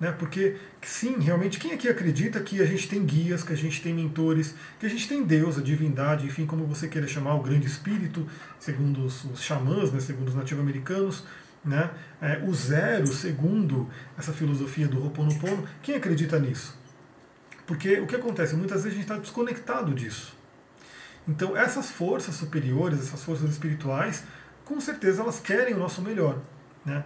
[0.00, 0.10] Né?
[0.12, 3.92] Porque, sim, realmente, quem aqui acredita que a gente tem guias, que a gente tem
[3.92, 7.66] mentores, que a gente tem Deus, a divindade, enfim, como você queira chamar, o grande
[7.66, 8.26] espírito,
[8.58, 11.24] segundo os, os xamãs, né, segundo os nativo-americanos,
[11.64, 11.90] né?
[12.20, 13.88] É, o zero, segundo
[14.18, 16.78] essa filosofia do Ho'oponopono, quem acredita nisso?
[17.66, 18.54] Porque o que acontece?
[18.56, 20.34] Muitas vezes a gente está desconectado disso.
[21.28, 24.24] Então, essas forças superiores, essas forças espirituais,
[24.64, 26.38] com certeza elas querem o nosso melhor.
[26.84, 27.04] Né?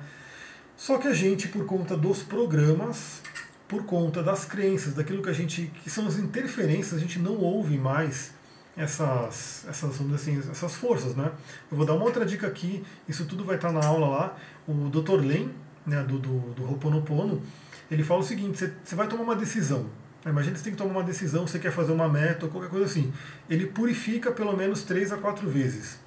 [0.77, 3.21] Só que a gente, por conta dos programas,
[3.69, 5.71] por conta das crenças, daquilo que a gente.
[5.83, 8.33] que são as interferências, a gente não ouve mais
[8.77, 11.15] essas, essas, assim, essas forças.
[11.15, 11.31] Né?
[11.71, 14.37] Eu vou dar uma outra dica aqui, isso tudo vai estar na aula lá.
[14.67, 15.21] O Dr.
[15.21, 15.51] Len,
[15.87, 17.43] né, do, do, do Ho'oponopono,
[17.91, 19.87] ele fala o seguinte: você, vai tomar uma decisão.
[20.27, 22.71] Imagina que você tem que tomar uma decisão, você quer fazer uma meta ou qualquer
[22.71, 23.13] coisa assim.
[23.49, 25.99] Ele purifica pelo menos três a quatro vezes.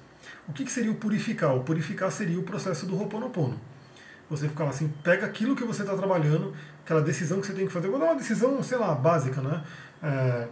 [0.48, 1.54] O que, que seria o purificar?
[1.54, 3.60] O purificar seria o processo do Ho'oponopono
[4.30, 6.54] você ficar assim, pega aquilo que você está trabalhando,
[6.84, 7.86] aquela decisão que você tem que fazer.
[7.86, 9.64] Eu vou dar uma decisão, sei lá, básica, né?
[10.02, 10.48] É,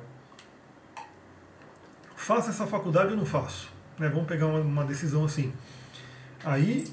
[2.17, 3.69] faça essa faculdade ou não faço?
[3.99, 4.09] Né?
[4.09, 5.53] Vamos pegar uma, uma decisão assim.
[6.45, 6.93] Aí,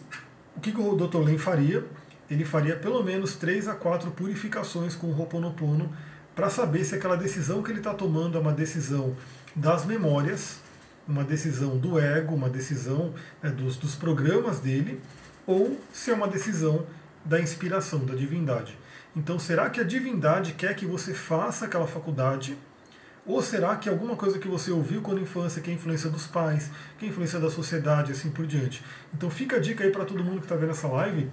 [0.56, 1.20] o que, que o Dr.
[1.20, 1.86] Len faria?
[2.30, 5.92] Ele faria pelo menos três a quatro purificações com o Ho'oponopono
[6.36, 9.16] para saber se aquela decisão que ele está tomando é uma decisão
[9.56, 10.60] das memórias,
[11.08, 15.02] uma decisão do ego, uma decisão né, dos, dos programas dele,
[15.46, 16.86] ou se é uma decisão
[17.24, 18.78] da inspiração, da divindade.
[19.16, 22.58] Então, será que a divindade quer que você faça aquela faculdade?
[23.26, 26.70] Ou será que alguma coisa que você ouviu quando infância, que é influência dos pais,
[27.00, 28.84] que é influência da sociedade, assim por diante?
[29.14, 31.32] Então fica a dica aí para todo mundo que está vendo essa live,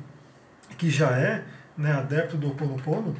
[0.78, 1.44] que já é
[1.76, 3.16] né, adepto do Ho'oponopono.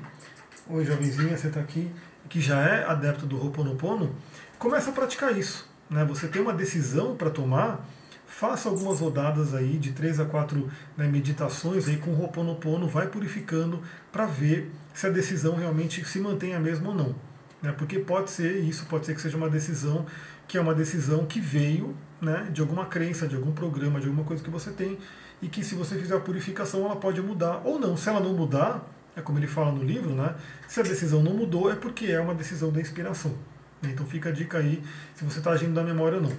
[0.68, 1.90] Oi, jovenzinha, você está aqui.
[2.28, 4.14] Que já é adepto do Ho'oponopono.
[4.56, 5.68] Começa a praticar isso.
[5.88, 6.04] Né?
[6.04, 7.84] Você tem uma decisão para tomar,
[8.24, 13.08] faça algumas rodadas aí de três a quatro né, meditações aí com o Ho'oponopono, vai
[13.08, 17.29] purificando para ver se a decisão realmente se mantém a mesma ou não.
[17.62, 17.72] Né?
[17.72, 20.06] Porque pode ser isso, pode ser que seja uma decisão
[20.50, 24.26] que é uma decisão que veio né, de alguma crença, de algum programa, de alguma
[24.26, 24.98] coisa que você tem,
[25.40, 27.96] e que se você fizer a purificação ela pode mudar ou não.
[27.96, 28.84] Se ela não mudar,
[29.14, 30.34] é como ele fala no livro, né?
[30.66, 33.32] Se a decisão não mudou, é porque é uma decisão da inspiração.
[33.82, 34.82] Então fica a dica aí
[35.14, 36.32] se você está agindo da memória ou não.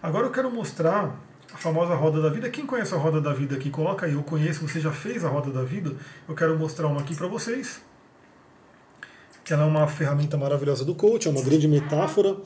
[0.00, 1.14] Agora eu quero mostrar
[1.52, 2.48] a famosa roda da vida.
[2.48, 5.28] Quem conhece a roda da vida aqui, coloca aí, eu conheço, você já fez a
[5.28, 5.92] roda da vida.
[6.28, 7.80] Eu quero mostrar uma aqui para vocês.
[9.46, 12.36] Que ela é uma ferramenta maravilhosa do coach, é uma grande metáfora.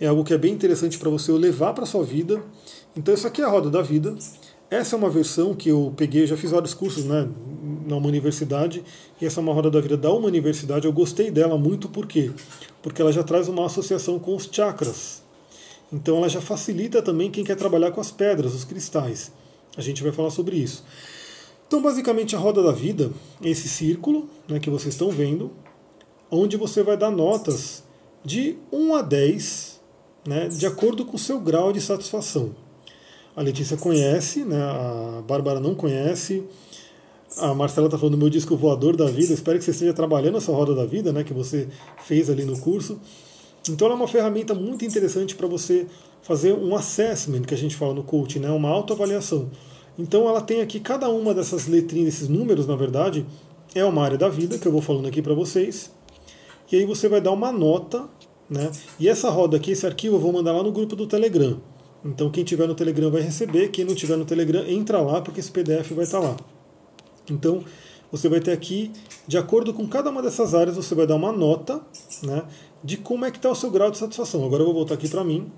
[0.00, 2.40] É algo que é bem interessante para você levar para sua vida.
[2.96, 4.14] Então isso aqui é a roda da vida.
[4.70, 7.26] Essa é uma versão que eu peguei, já fiz vários cursos né,
[7.86, 8.84] na uma universidade,
[9.18, 10.86] e essa é uma roda da vida da uma universidade.
[10.86, 12.30] Eu gostei dela muito por quê?
[12.82, 15.22] Porque ela já traz uma associação com os chakras.
[15.90, 19.32] Então ela já facilita também quem quer trabalhar com as pedras, os cristais.
[19.74, 20.84] A gente vai falar sobre isso.
[21.66, 23.10] Então, basicamente, a roda da vida
[23.42, 25.50] é esse círculo né, que vocês estão vendo,
[26.30, 27.82] onde você vai dar notas
[28.24, 29.80] de 1 a 10,
[30.26, 32.54] né, de acordo com o seu grau de satisfação.
[33.34, 36.44] A Letícia conhece, né, a Bárbara não conhece.
[37.36, 39.32] A Marcela está falando do meu disco voador da vida.
[39.32, 41.68] Espero que você esteja trabalhando essa roda da vida, né, que você
[42.02, 42.98] fez ali no curso.
[43.68, 45.86] Então ela é uma ferramenta muito interessante para você
[46.22, 49.50] fazer um assessment, que a gente fala no coaching, né, uma autoavaliação.
[49.98, 53.26] Então ela tem aqui cada uma dessas letrinhas, esses números, na verdade,
[53.74, 55.90] é uma área da vida que eu vou falando aqui para vocês.
[56.70, 58.08] E aí você vai dar uma nota,
[58.48, 58.70] né?
[58.98, 61.60] E essa roda aqui, esse arquivo, eu vou mandar lá no grupo do Telegram.
[62.04, 65.40] Então quem tiver no Telegram vai receber, quem não tiver no Telegram entra lá porque
[65.40, 66.36] esse PDF vai estar lá.
[67.30, 67.64] Então
[68.10, 68.90] você vai ter aqui,
[69.26, 71.80] de acordo com cada uma dessas áreas, você vai dar uma nota,
[72.22, 72.44] né?
[72.82, 74.44] De como é que está o seu grau de satisfação.
[74.44, 75.50] Agora eu vou voltar aqui para mim,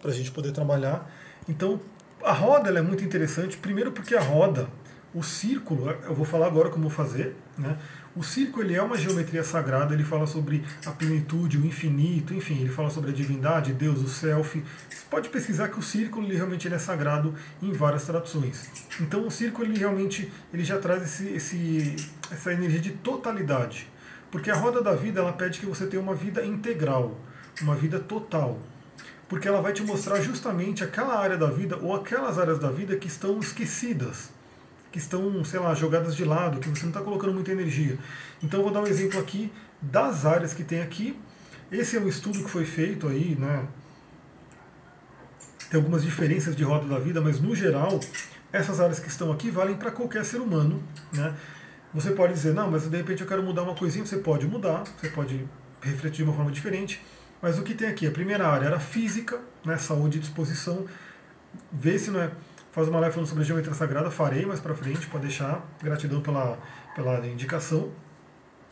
[0.00, 1.10] para a gente poder trabalhar.
[1.48, 1.80] Então
[2.22, 4.68] a roda é muito interessante, primeiro porque a roda,
[5.14, 7.78] o círculo, eu vou falar agora como fazer, né?
[8.14, 12.60] O círculo ele é uma geometria sagrada, ele fala sobre a plenitude, o infinito, enfim,
[12.60, 14.64] ele fala sobre a divindade, Deus, o self.
[14.88, 17.32] Você pode pesquisar que o círculo ele realmente ele é sagrado
[17.62, 18.68] em várias traduções.
[19.00, 21.96] Então o círculo ele realmente ele já traz esse, esse,
[22.32, 23.86] essa energia de totalidade.
[24.28, 27.16] Porque a roda da vida ela pede que você tenha uma vida integral,
[27.62, 28.58] uma vida total.
[29.28, 32.96] Porque ela vai te mostrar justamente aquela área da vida ou aquelas áreas da vida
[32.96, 34.30] que estão esquecidas
[34.90, 37.98] que estão, sei lá, jogadas de lado, que você não está colocando muita energia.
[38.42, 41.18] Então eu vou dar um exemplo aqui das áreas que tem aqui.
[41.70, 43.66] Esse é um estudo que foi feito aí, né?
[45.70, 48.00] Tem algumas diferenças de roda da vida, mas no geral,
[48.52, 50.82] essas áreas que estão aqui valem para qualquer ser humano,
[51.12, 51.34] né?
[51.94, 54.84] Você pode dizer, não, mas de repente eu quero mudar uma coisinha, você pode mudar,
[55.00, 55.44] você pode
[55.80, 57.00] refletir de uma forma diferente.
[57.40, 58.06] Mas o que tem aqui?
[58.06, 60.84] A primeira área era física, né, saúde e disposição.
[61.72, 62.30] Vê se não é
[62.72, 65.64] faz uma live falando sobre geometria sagrada, farei mais para frente, pode deixar.
[65.82, 66.58] Gratidão pela,
[66.94, 67.90] pela indicação.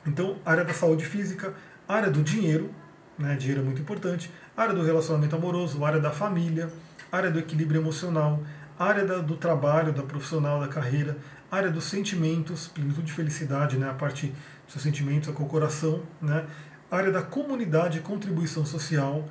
[0.07, 1.55] Então, área da saúde física,
[1.87, 2.71] área do dinheiro,
[3.19, 6.71] né, dinheiro é muito importante, área do relacionamento amoroso, área da família,
[7.11, 8.43] área do equilíbrio emocional,
[8.79, 11.19] área da, do trabalho, da profissional, da carreira,
[11.51, 14.29] área dos sentimentos, plenitude de felicidade, né, a parte
[14.65, 16.47] dos seus sentimentos, com o coração, né,
[16.91, 19.27] área da comunidade, contribuição social,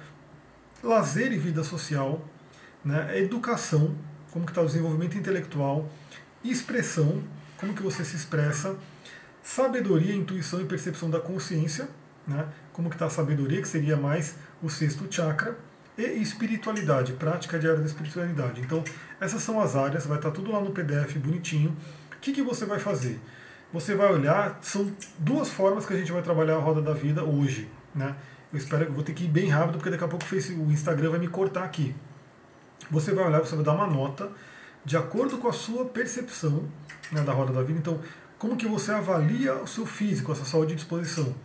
[0.83, 2.21] lazer e vida social,
[2.83, 3.95] né, educação,
[4.37, 5.89] como que está o desenvolvimento intelectual,
[6.43, 7.23] expressão,
[7.57, 8.75] como que você se expressa,
[9.41, 11.89] sabedoria, intuição e percepção da consciência,
[12.27, 12.45] né?
[12.71, 15.57] como que está a sabedoria, que seria mais o sexto chakra,
[15.97, 18.61] e espiritualidade, prática diária da espiritualidade.
[18.61, 18.83] Então,
[19.19, 21.75] essas são as áreas, vai estar tá tudo lá no PDF bonitinho.
[22.15, 23.19] O que, que você vai fazer?
[23.73, 27.23] Você vai olhar, são duas formas que a gente vai trabalhar a roda da vida
[27.23, 27.67] hoje.
[27.95, 28.15] Né?
[28.53, 31.09] Eu espero que vou ter que ir bem rápido, porque daqui a pouco o Instagram
[31.09, 31.95] vai me cortar aqui.
[32.89, 34.29] Você vai olhar, você vai dar uma nota
[34.85, 36.63] de acordo com a sua percepção
[37.11, 37.79] né, da roda da vida.
[37.79, 37.99] Então,
[38.37, 41.35] como que você avalia o seu físico, a sua saúde e disposição?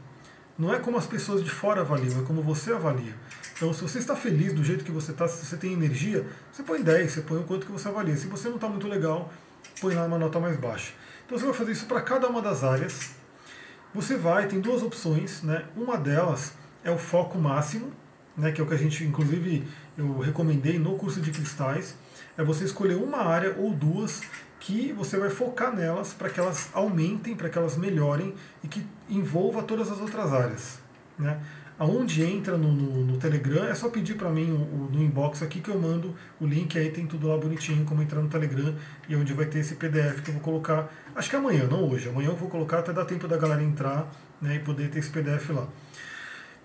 [0.58, 3.14] Não é como as pessoas de fora avaliam, é como você avalia.
[3.56, 6.62] Então, se você está feliz do jeito que você está, se você tem energia, você
[6.62, 8.16] põe 10, você põe o quanto que você avalia.
[8.16, 9.32] Se você não está muito legal,
[9.80, 10.92] põe lá uma nota mais baixa.
[11.26, 13.10] Então, você vai fazer isso para cada uma das áreas.
[13.94, 15.64] Você vai, tem duas opções, né?
[15.74, 16.52] Uma delas
[16.84, 17.92] é o foco máximo,
[18.36, 19.66] né, que é o que a gente, inclusive,
[19.96, 21.94] eu recomendei no curso de cristais,
[22.36, 24.22] é você escolher uma área ou duas
[24.58, 28.86] que você vai focar nelas para que elas aumentem, para que elas melhorem e que
[29.10, 30.78] envolva todas as outras áreas.
[31.18, 31.40] Né?
[31.78, 35.60] Aonde entra no, no, no Telegram, é só pedir para mim o, no inbox aqui
[35.60, 38.74] que eu mando o link, aí tem tudo lá bonitinho, como entrar no Telegram
[39.08, 42.08] e onde vai ter esse PDF que eu vou colocar, acho que amanhã, não hoje,
[42.08, 44.08] amanhã eu vou colocar até dar tempo da galera entrar
[44.40, 45.66] né, e poder ter esse PDF lá.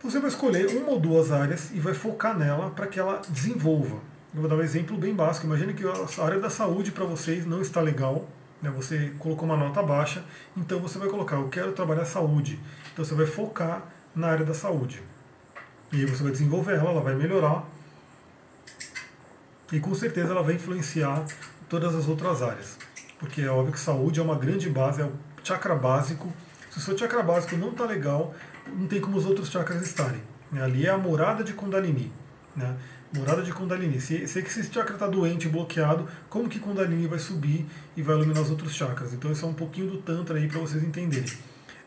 [0.04, 3.96] Você vai escolher uma ou duas áreas e vai focar nela para que ela desenvolva.
[4.34, 5.48] eu vou dar um exemplo bem básico.
[5.48, 8.30] Imagine que a área da saúde para vocês não está legal,
[8.62, 8.70] né?
[8.70, 10.24] você colocou uma nota baixa,
[10.56, 12.60] então você vai colocar, eu quero trabalhar saúde.
[12.94, 15.02] Então você vai focar na área da saúde.
[15.92, 17.66] E aí você vai desenvolver ela, ela vai melhorar.
[19.72, 21.26] E com certeza ela vai influenciar
[21.68, 22.78] todas as outras áreas.
[23.18, 26.32] Porque é óbvio que saúde é uma grande base, é o chakra básico.
[26.70, 28.36] Se o seu chakra básico não está legal,
[28.76, 30.22] não tem como os outros chakras estarem.
[30.52, 30.62] Né?
[30.64, 32.12] Ali é a morada de Kundalini.
[32.56, 32.76] Né?
[33.14, 34.00] Morada de Kundalini.
[34.02, 37.66] Se, se esse chakra está doente, bloqueado, como que Kundalini vai subir
[37.96, 39.14] e vai iluminar os outros chakras?
[39.14, 41.32] Então isso é um pouquinho do Tantra aí para vocês entenderem.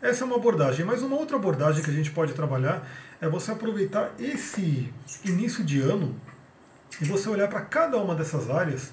[0.00, 2.88] Essa é uma abordagem, mas uma outra abordagem que a gente pode trabalhar
[3.20, 4.90] é você aproveitar esse
[5.24, 6.16] início de ano
[7.00, 8.90] e você olhar para cada uma dessas áreas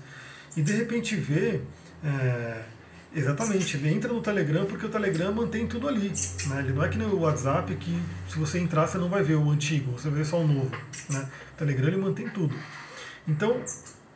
[0.55, 1.65] e de repente ver.
[2.03, 2.76] É,
[3.17, 6.13] Exatamente, entra no Telegram porque o Telegram mantém tudo ali.
[6.45, 6.59] Né?
[6.59, 7.99] Ele não é que nem o WhatsApp que
[8.29, 10.69] se você entrar você não vai ver o antigo, você ver só o novo.
[11.09, 11.27] Né?
[11.53, 12.55] O Telegram ele mantém tudo.
[13.27, 13.59] Então,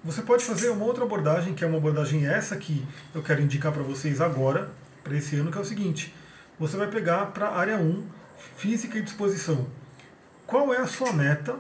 [0.04, 2.86] você pode fazer uma outra abordagem, que é uma abordagem essa que
[3.16, 4.70] eu quero indicar para vocês agora,
[5.04, 6.14] para esse ano, que é o seguinte.
[6.60, 8.06] Você vai pegar para a área 1,
[8.56, 9.66] física e disposição.
[10.46, 11.56] Qual é a sua meta?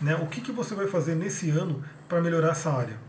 [0.00, 0.14] Né?
[0.16, 3.07] O que, que você vai fazer nesse ano para melhorar essa área?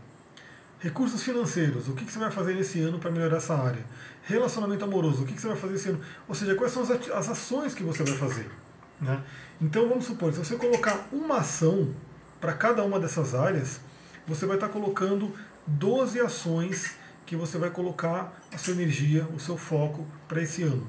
[0.80, 3.84] Recursos financeiros, o que, você vai fazer nesse ano para melhorar essa área?
[4.22, 6.00] Relacionamento amoroso, o que, você vai fazer esse ano?
[6.26, 8.50] Ou seja, quais são as ações que você vai fazer?
[8.98, 9.22] Né?
[9.60, 11.94] Então vamos supor, se você colocar uma ação
[12.40, 13.78] para cada uma dessas áreas,
[14.26, 15.30] você vai estar tá colocando
[15.66, 20.86] 12 ações que você vai colocar a sua energia, o seu foco para esse ano.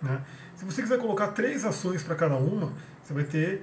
[0.00, 0.22] Né?
[0.56, 2.72] Se você quiser colocar três ações para cada uma,
[3.02, 3.62] você vai ter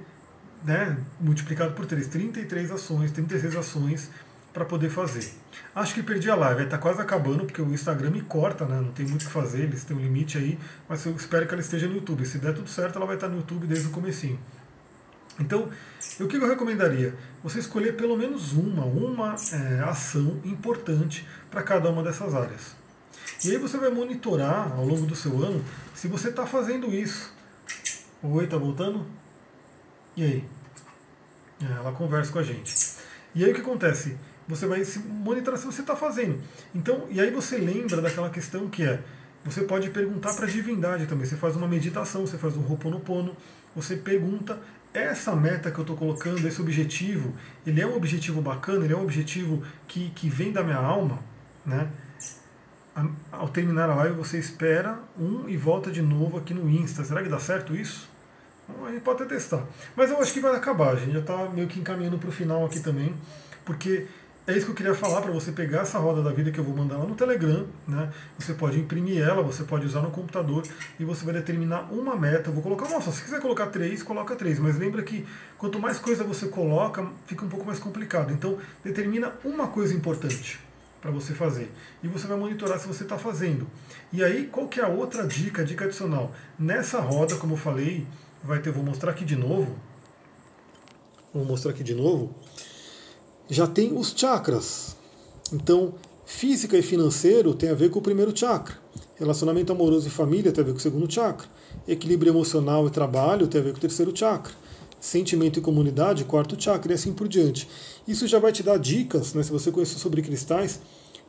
[0.62, 4.10] né, multiplicado por 3, 33 ações, 36 ações
[4.52, 5.32] para poder fazer.
[5.74, 8.80] Acho que perdi a live, está quase acabando, porque o Instagram me corta, né?
[8.80, 11.54] não tem muito o que fazer, eles têm um limite aí, mas eu espero que
[11.54, 12.26] ela esteja no YouTube.
[12.26, 14.38] Se der tudo certo, ela vai estar no YouTube desde o comecinho.
[15.40, 15.70] Então,
[16.20, 17.14] o que eu recomendaria?
[17.42, 22.76] Você escolher pelo menos uma, uma é, ação importante para cada uma dessas áreas.
[23.44, 27.32] E aí você vai monitorar ao longo do seu ano se você está fazendo isso.
[28.22, 29.06] Oi, tá voltando?
[30.16, 30.44] E aí?
[31.62, 32.72] É, ela conversa com a gente.
[33.34, 34.16] E aí o que acontece?
[34.48, 36.40] Você vai se monitorar se você está fazendo.
[36.74, 39.00] Então, e aí você lembra daquela questão que é,
[39.44, 41.26] você pode perguntar para a divindade também.
[41.26, 43.36] Você faz uma meditação, você faz um Ho'oponopono,
[43.74, 44.58] você pergunta
[44.92, 47.32] essa meta que eu estou colocando, esse objetivo,
[47.66, 51.18] ele é um objetivo bacana, ele é um objetivo que, que vem da minha alma,
[51.64, 51.88] né?
[53.30, 57.02] Ao terminar a live, você espera um e volta de novo aqui no Insta.
[57.04, 58.06] Será que dá certo isso?
[58.86, 59.64] A gente pode até testar.
[59.96, 60.92] Mas eu acho que vai acabar.
[60.92, 63.14] A gente já está meio que encaminhando para o final aqui também,
[63.64, 64.06] porque
[64.44, 66.64] é isso que eu queria falar para você pegar essa roda da vida que eu
[66.64, 68.12] vou mandar lá no Telegram, né?
[68.36, 70.64] Você pode imprimir ela, você pode usar no computador
[70.98, 72.50] e você vai determinar uma meta.
[72.50, 74.58] Eu vou colocar, nossa, se quiser colocar três, coloca três.
[74.58, 75.24] Mas lembra que
[75.56, 78.32] quanto mais coisa você coloca, fica um pouco mais complicado.
[78.32, 80.58] Então, determina uma coisa importante
[81.00, 81.70] para você fazer.
[82.02, 83.68] E você vai monitorar se você está fazendo.
[84.12, 86.32] E aí, qual que é a outra dica, dica adicional?
[86.58, 88.08] Nessa roda, como eu falei,
[88.42, 89.78] vai ter, vou mostrar aqui de novo.
[91.32, 92.34] Vou mostrar aqui de novo
[93.52, 94.96] já tem os chakras.
[95.52, 95.94] Então,
[96.24, 98.76] física e financeiro tem a ver com o primeiro chakra.
[99.16, 101.46] Relacionamento amoroso e família tem a ver com o segundo chakra.
[101.86, 104.54] Equilíbrio emocional e trabalho tem a ver com o terceiro chakra.
[104.98, 107.68] Sentimento e comunidade, quarto chakra, e assim por diante.
[108.08, 110.80] Isso já vai te dar dicas, né, se você conhecer sobre cristais,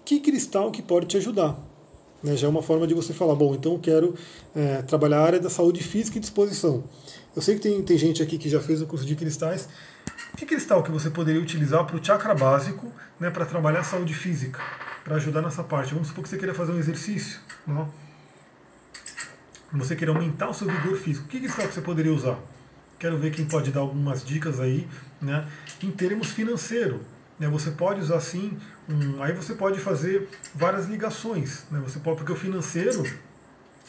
[0.06, 1.60] que cristal que pode te ajudar.
[2.24, 4.16] Né, já é uma forma de você falar, bom, então eu quero
[4.56, 6.84] é, trabalhar a área da saúde física e disposição.
[7.36, 9.68] Eu sei que tem, tem gente aqui que já fez o curso de cristais
[10.36, 14.14] que cristal que você poderia utilizar para o chakra básico, né, para trabalhar a saúde
[14.14, 14.60] física,
[15.04, 15.94] para ajudar nessa parte?
[15.94, 17.88] Vamos supor que você queira fazer um exercício, né?
[19.72, 21.28] você queira aumentar o seu vigor físico.
[21.28, 22.38] Que cristal que você poderia usar?
[23.00, 24.88] Quero ver quem pode dar algumas dicas aí,
[25.22, 25.48] né?
[25.82, 27.02] Em termos financeiro,
[27.40, 27.48] né?
[27.50, 28.58] Você pode usar sim,
[28.88, 31.82] um, aí você pode fazer várias ligações, né?
[31.84, 33.04] Você pode porque o financeiro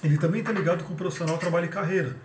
[0.02, 2.16] ele também está ligado com o profissional trabalho e carreira.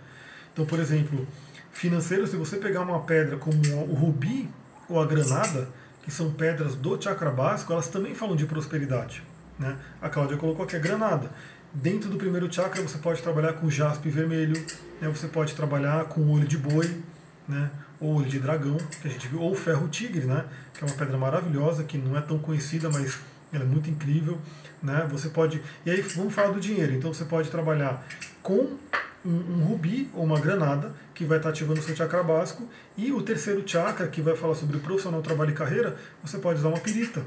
[0.52, 1.26] Então, por exemplo,
[1.72, 3.56] financeiro, se você pegar uma pedra como
[3.88, 4.48] o rubi
[4.88, 5.68] ou a granada,
[6.02, 9.22] que são pedras do chakra básico, elas também falam de prosperidade.
[9.58, 9.76] Né?
[10.00, 11.30] A Cláudia colocou aqui a granada.
[11.72, 14.60] Dentro do primeiro chakra você pode trabalhar com jaspe vermelho,
[15.00, 15.08] né?
[15.08, 17.00] você pode trabalhar com olho de boi,
[17.46, 17.70] né?
[18.00, 20.46] ou olho de dragão, que a gente viu, ou ferro tigre, né?
[20.74, 23.20] que é uma pedra maravilhosa, que não é tão conhecida, mas
[23.52, 24.38] ela é muito incrível.
[24.82, 25.06] Né?
[25.10, 25.62] Você pode.
[25.84, 26.94] E aí vamos falar do dinheiro.
[26.94, 28.04] Então você pode trabalhar
[28.42, 28.76] com
[29.24, 33.12] um, um rubi ou uma granada, que vai estar ativando o seu chakra básico, e
[33.12, 36.68] o terceiro chakra, que vai falar sobre o profissional, trabalho e carreira, você pode usar
[36.68, 37.22] uma pirita,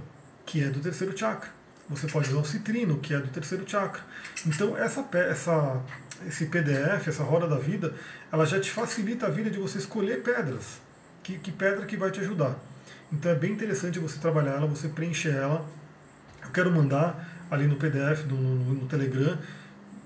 [0.46, 1.50] que é do terceiro chakra.
[1.89, 4.02] Você pode usar um citrino, que é do terceiro chakra.
[4.48, 5.82] Então, essa, essa,
[6.28, 7.94] esse PDF, essa roda da vida,
[8.32, 10.82] ela já te facilita a vida de você escolher pedras.
[11.22, 12.58] Que, que pedra que vai te ajudar.
[13.12, 15.64] Então é bem interessante você trabalhar ela, você preencher ela.
[16.44, 19.38] Eu quero mandar ali no PDF, no, no, no Telegram,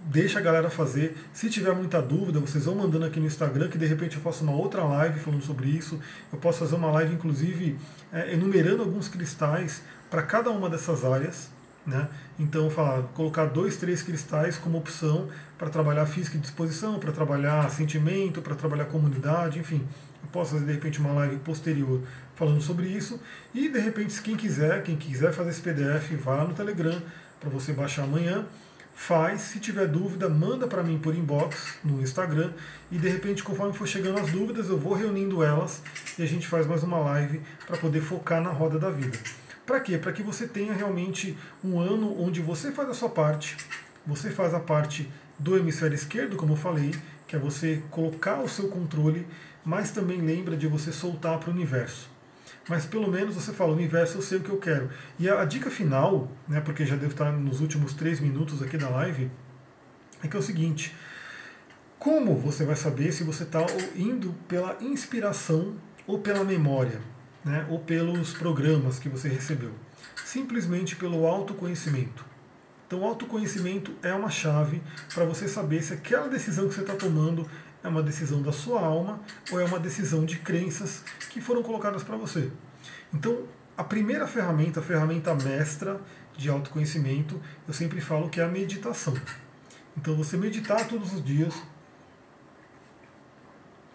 [0.07, 1.15] deixa a galera fazer.
[1.33, 4.43] Se tiver muita dúvida, vocês vão mandando aqui no Instagram, que de repente eu faço
[4.43, 5.99] uma outra live falando sobre isso.
[6.31, 7.77] Eu posso fazer uma live, inclusive,
[8.11, 11.49] é, enumerando alguns cristais para cada uma dessas áreas.
[11.85, 12.07] Né?
[12.37, 17.69] Então, falar, colocar dois, três cristais como opção para trabalhar física e disposição, para trabalhar
[17.71, 19.87] sentimento, para trabalhar comunidade, enfim.
[20.21, 22.01] Eu posso fazer de repente uma live posterior
[22.35, 23.19] falando sobre isso.
[23.53, 27.01] E de repente, quem quiser, quem quiser fazer esse PDF, vá no Telegram
[27.39, 28.45] para você baixar amanhã
[28.97, 29.41] faz.
[29.41, 32.51] Se tiver dúvida, manda para mim por inbox no Instagram
[32.91, 35.83] e de repente, conforme for chegando as dúvidas, eu vou reunindo elas
[36.17, 39.17] e a gente faz mais uma live para poder focar na roda da vida.
[39.65, 39.97] Para quê?
[39.97, 43.55] Para que você tenha realmente um ano onde você faz a sua parte,
[44.05, 46.93] você faz a parte do hemisfério esquerdo, como eu falei,
[47.27, 49.27] que é você colocar o seu controle,
[49.63, 52.16] mas também lembra de você soltar para o universo
[52.67, 54.89] mas pelo menos você fala, universo, eu sei o que eu quero.
[55.17, 58.77] E a, a dica final, né, porque já devo estar nos últimos três minutos aqui
[58.77, 59.31] da live,
[60.23, 60.95] é que é o seguinte:
[61.99, 63.65] como você vai saber se você está
[63.95, 67.01] indo pela inspiração ou pela memória,
[67.43, 69.71] né, ou pelos programas que você recebeu?
[70.25, 72.25] Simplesmente pelo autoconhecimento.
[72.85, 74.81] Então, autoconhecimento é uma chave
[75.13, 77.45] para você saber se aquela decisão que você está tomando
[77.83, 79.19] é uma decisão da sua alma
[79.51, 82.51] ou é uma decisão de crenças que foram colocadas para você.
[83.13, 83.43] Então,
[83.77, 85.99] a primeira ferramenta, a ferramenta mestra
[86.35, 89.13] de autoconhecimento, eu sempre falo que é a meditação.
[89.95, 91.53] Então, você meditar todos os dias,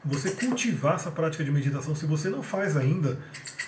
[0.05, 3.21] você cultivar essa prática de meditação, se você não faz ainda,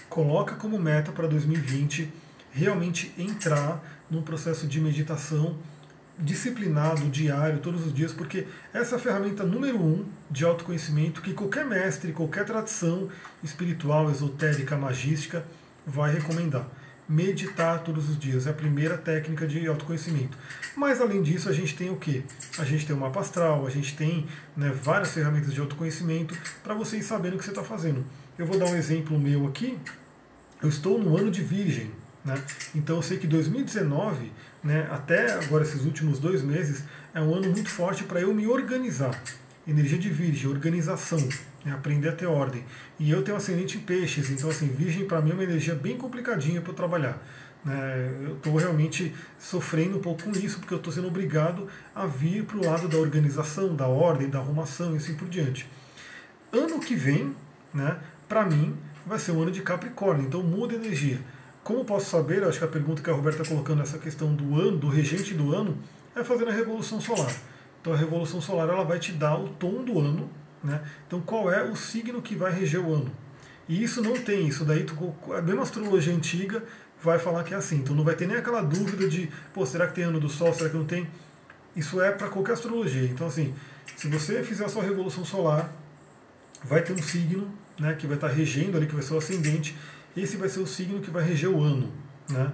[0.09, 2.12] coloca como meta para 2020
[2.53, 5.59] realmente entrar num processo de meditação
[6.19, 11.35] disciplinado, diário, todos os dias, porque essa é a ferramenta número um de autoconhecimento que
[11.35, 13.09] qualquer mestre, qualquer tradição
[13.43, 15.45] espiritual, esotérica, magística
[15.87, 16.67] vai recomendar.
[17.07, 20.39] Meditar todos os dias é a primeira técnica de autoconhecimento.
[20.75, 22.25] Mas além disso, a gente tem o que?
[22.59, 26.73] A gente tem o mapa astral, a gente tem né, várias ferramentas de autoconhecimento para
[26.73, 28.03] você ir sabendo o que você está fazendo.
[28.39, 29.79] Eu vou dar um exemplo meu aqui.
[30.62, 31.91] Eu estou no ano de Virgem.
[32.25, 32.35] Né?
[32.75, 34.33] Então eu sei que 2019
[34.64, 38.47] né, até agora esses últimos dois meses, é um ano muito forte para eu me
[38.47, 39.20] organizar.
[39.68, 41.18] Energia de virgem, organização,
[41.64, 42.64] né, aprender a ter ordem.
[42.99, 45.99] E eu tenho ascendente em peixes, então assim, virgem para mim é uma energia bem
[45.99, 47.22] complicadinha para eu trabalhar.
[47.62, 52.07] Né, eu estou realmente sofrendo um pouco com isso, porque eu estou sendo obrigado a
[52.07, 55.68] vir para o lado da organização, da ordem, da arrumação e assim por diante.
[56.51, 57.35] Ano que vem,
[57.72, 57.99] né,
[58.29, 58.75] para mim,
[59.07, 61.20] vai ser um ano de Capricórnio, então muda a energia.
[61.65, 62.45] Como posso saber?
[62.45, 65.33] Acho que a pergunta que a Roberta está colocando essa questão do ano, do regente
[65.33, 65.79] do ano,
[66.15, 67.35] é fazendo a revolução solar.
[67.81, 70.31] Então a revolução solar ela vai te dar o tom do ano,
[70.62, 70.83] né?
[71.07, 73.11] Então qual é o signo que vai reger o ano?
[73.67, 76.62] E isso não tem, isso daí tu, a mesma astrologia antiga
[77.03, 77.77] vai falar que é assim.
[77.77, 80.53] Então não vai ter nem aquela dúvida de, pô, será que tem ano do sol,
[80.53, 81.09] será que não tem?
[81.75, 83.05] Isso é para qualquer astrologia.
[83.05, 83.55] Então assim,
[83.97, 85.73] se você fizer a sua revolução solar,
[86.62, 89.75] vai ter um signo, né, que vai estar regendo ali, que vai ser o ascendente,
[90.17, 91.93] esse vai ser o signo que vai reger o ano.
[92.29, 92.53] Né?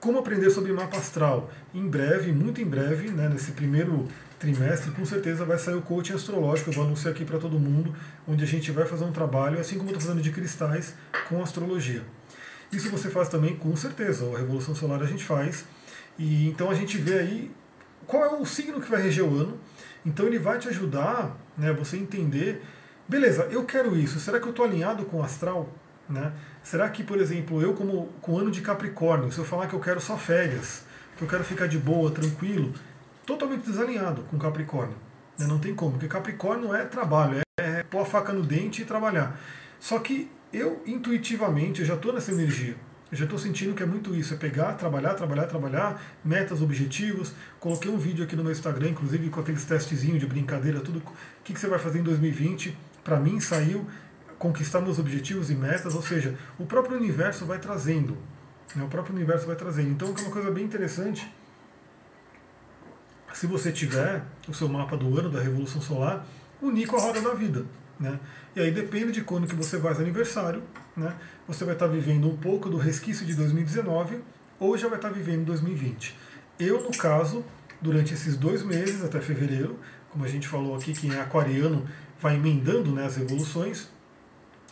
[0.00, 1.50] Como aprender sobre mapa astral?
[1.74, 4.06] Em breve, muito em breve, né, nesse primeiro
[4.38, 7.94] trimestre, com certeza vai sair o coaching astrológico, eu vou anunciar aqui para todo mundo,
[8.28, 10.94] onde a gente vai fazer um trabalho, assim como eu estou fazendo de cristais,
[11.28, 12.04] com astrologia.
[12.70, 15.64] Isso você faz também, com certeza, a Revolução Solar a gente faz.
[16.18, 17.50] E então a gente vê aí
[18.06, 19.58] qual é o signo que vai reger o ano.
[20.04, 22.62] Então ele vai te ajudar, né, você entender,
[23.08, 25.68] beleza, eu quero isso, será que eu estou alinhado com o astral?
[26.08, 26.32] Né?
[26.62, 29.80] Será que, por exemplo, eu como com ano de Capricórnio, se eu falar que eu
[29.80, 30.84] quero só férias,
[31.16, 32.72] que eu quero ficar de boa, tranquilo,
[33.24, 34.96] totalmente desalinhado com Capricórnio.
[35.38, 35.46] Né?
[35.46, 38.84] Não tem como, porque Capricórnio é trabalho, é, é pôr a faca no dente e
[38.84, 39.38] trabalhar.
[39.80, 42.76] Só que eu, intuitivamente, eu já estou nessa energia.
[43.10, 47.32] Eu já estou sentindo que é muito isso, é pegar, trabalhar, trabalhar, trabalhar, metas, objetivos.
[47.60, 50.98] Coloquei um vídeo aqui no meu Instagram, inclusive com aqueles testezinhos de brincadeira, tudo.
[50.98, 51.02] O
[51.44, 52.76] que, que você vai fazer em 2020?
[53.04, 53.86] Para mim saiu
[54.38, 58.16] conquistar meus objetivos e metas, ou seja, o próprio universo vai trazendo.
[58.74, 59.90] Né, o próprio universo vai trazendo.
[59.90, 61.32] Então, é uma coisa bem interessante.
[63.32, 66.26] Se você tiver o seu mapa do ano da Revolução Solar,
[66.60, 67.64] unir com a roda da vida.
[67.98, 68.18] Né?
[68.54, 70.62] E aí depende de quando que você faz aniversário,
[70.96, 71.14] né?
[71.46, 74.20] você vai estar vivendo um pouco do resquício de 2019
[74.58, 76.16] ou já vai estar vivendo 2020.
[76.58, 77.44] Eu, no caso,
[77.80, 79.78] durante esses dois meses, até fevereiro,
[80.10, 81.86] como a gente falou aqui, quem é aquariano
[82.20, 83.88] vai emendando né, as revoluções,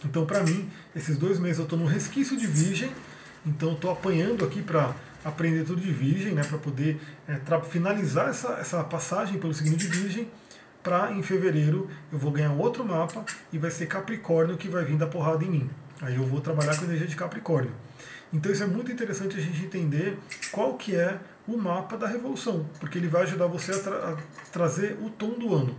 [0.05, 2.91] então, para mim, esses dois meses eu estou no resquício de virgem,
[3.47, 4.95] então estou apanhando aqui para
[5.25, 7.41] aprender tudo de virgem, né, para poder é,
[7.71, 10.29] finalizar essa, essa passagem pelo signo de virgem,
[10.83, 14.97] para em fevereiro eu vou ganhar outro mapa e vai ser Capricórnio que vai vir
[14.97, 15.71] dar porrada em mim.
[16.03, 17.73] Aí eu vou trabalhar com energia de Capricórnio.
[18.31, 20.19] Então isso é muito interessante a gente entender
[20.53, 24.17] qual que é o mapa da revolução, porque ele vai ajudar você a, tra a
[24.51, 25.75] trazer o tom do ano.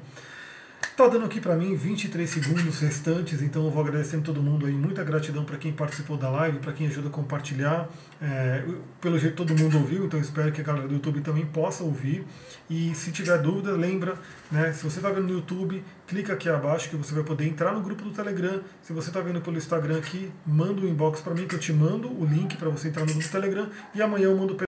[0.91, 4.71] Está dando aqui para mim 23 segundos restantes, então eu vou agradecendo todo mundo aí.
[4.71, 7.89] Muita gratidão para quem participou da live, para quem ajuda a compartilhar.
[8.21, 8.63] É,
[9.01, 12.25] pelo jeito todo mundo ouviu, então espero que a galera do YouTube também possa ouvir.
[12.69, 14.15] E se tiver dúvida, lembra,
[14.49, 17.73] né, se você está vendo no YouTube, clica aqui abaixo que você vai poder entrar
[17.73, 18.61] no grupo do Telegram.
[18.81, 21.73] Se você está vendo pelo Instagram aqui, manda um inbox para mim que eu te
[21.73, 23.69] mando o link para você entrar no grupo do Telegram.
[23.93, 24.55] E amanhã eu mando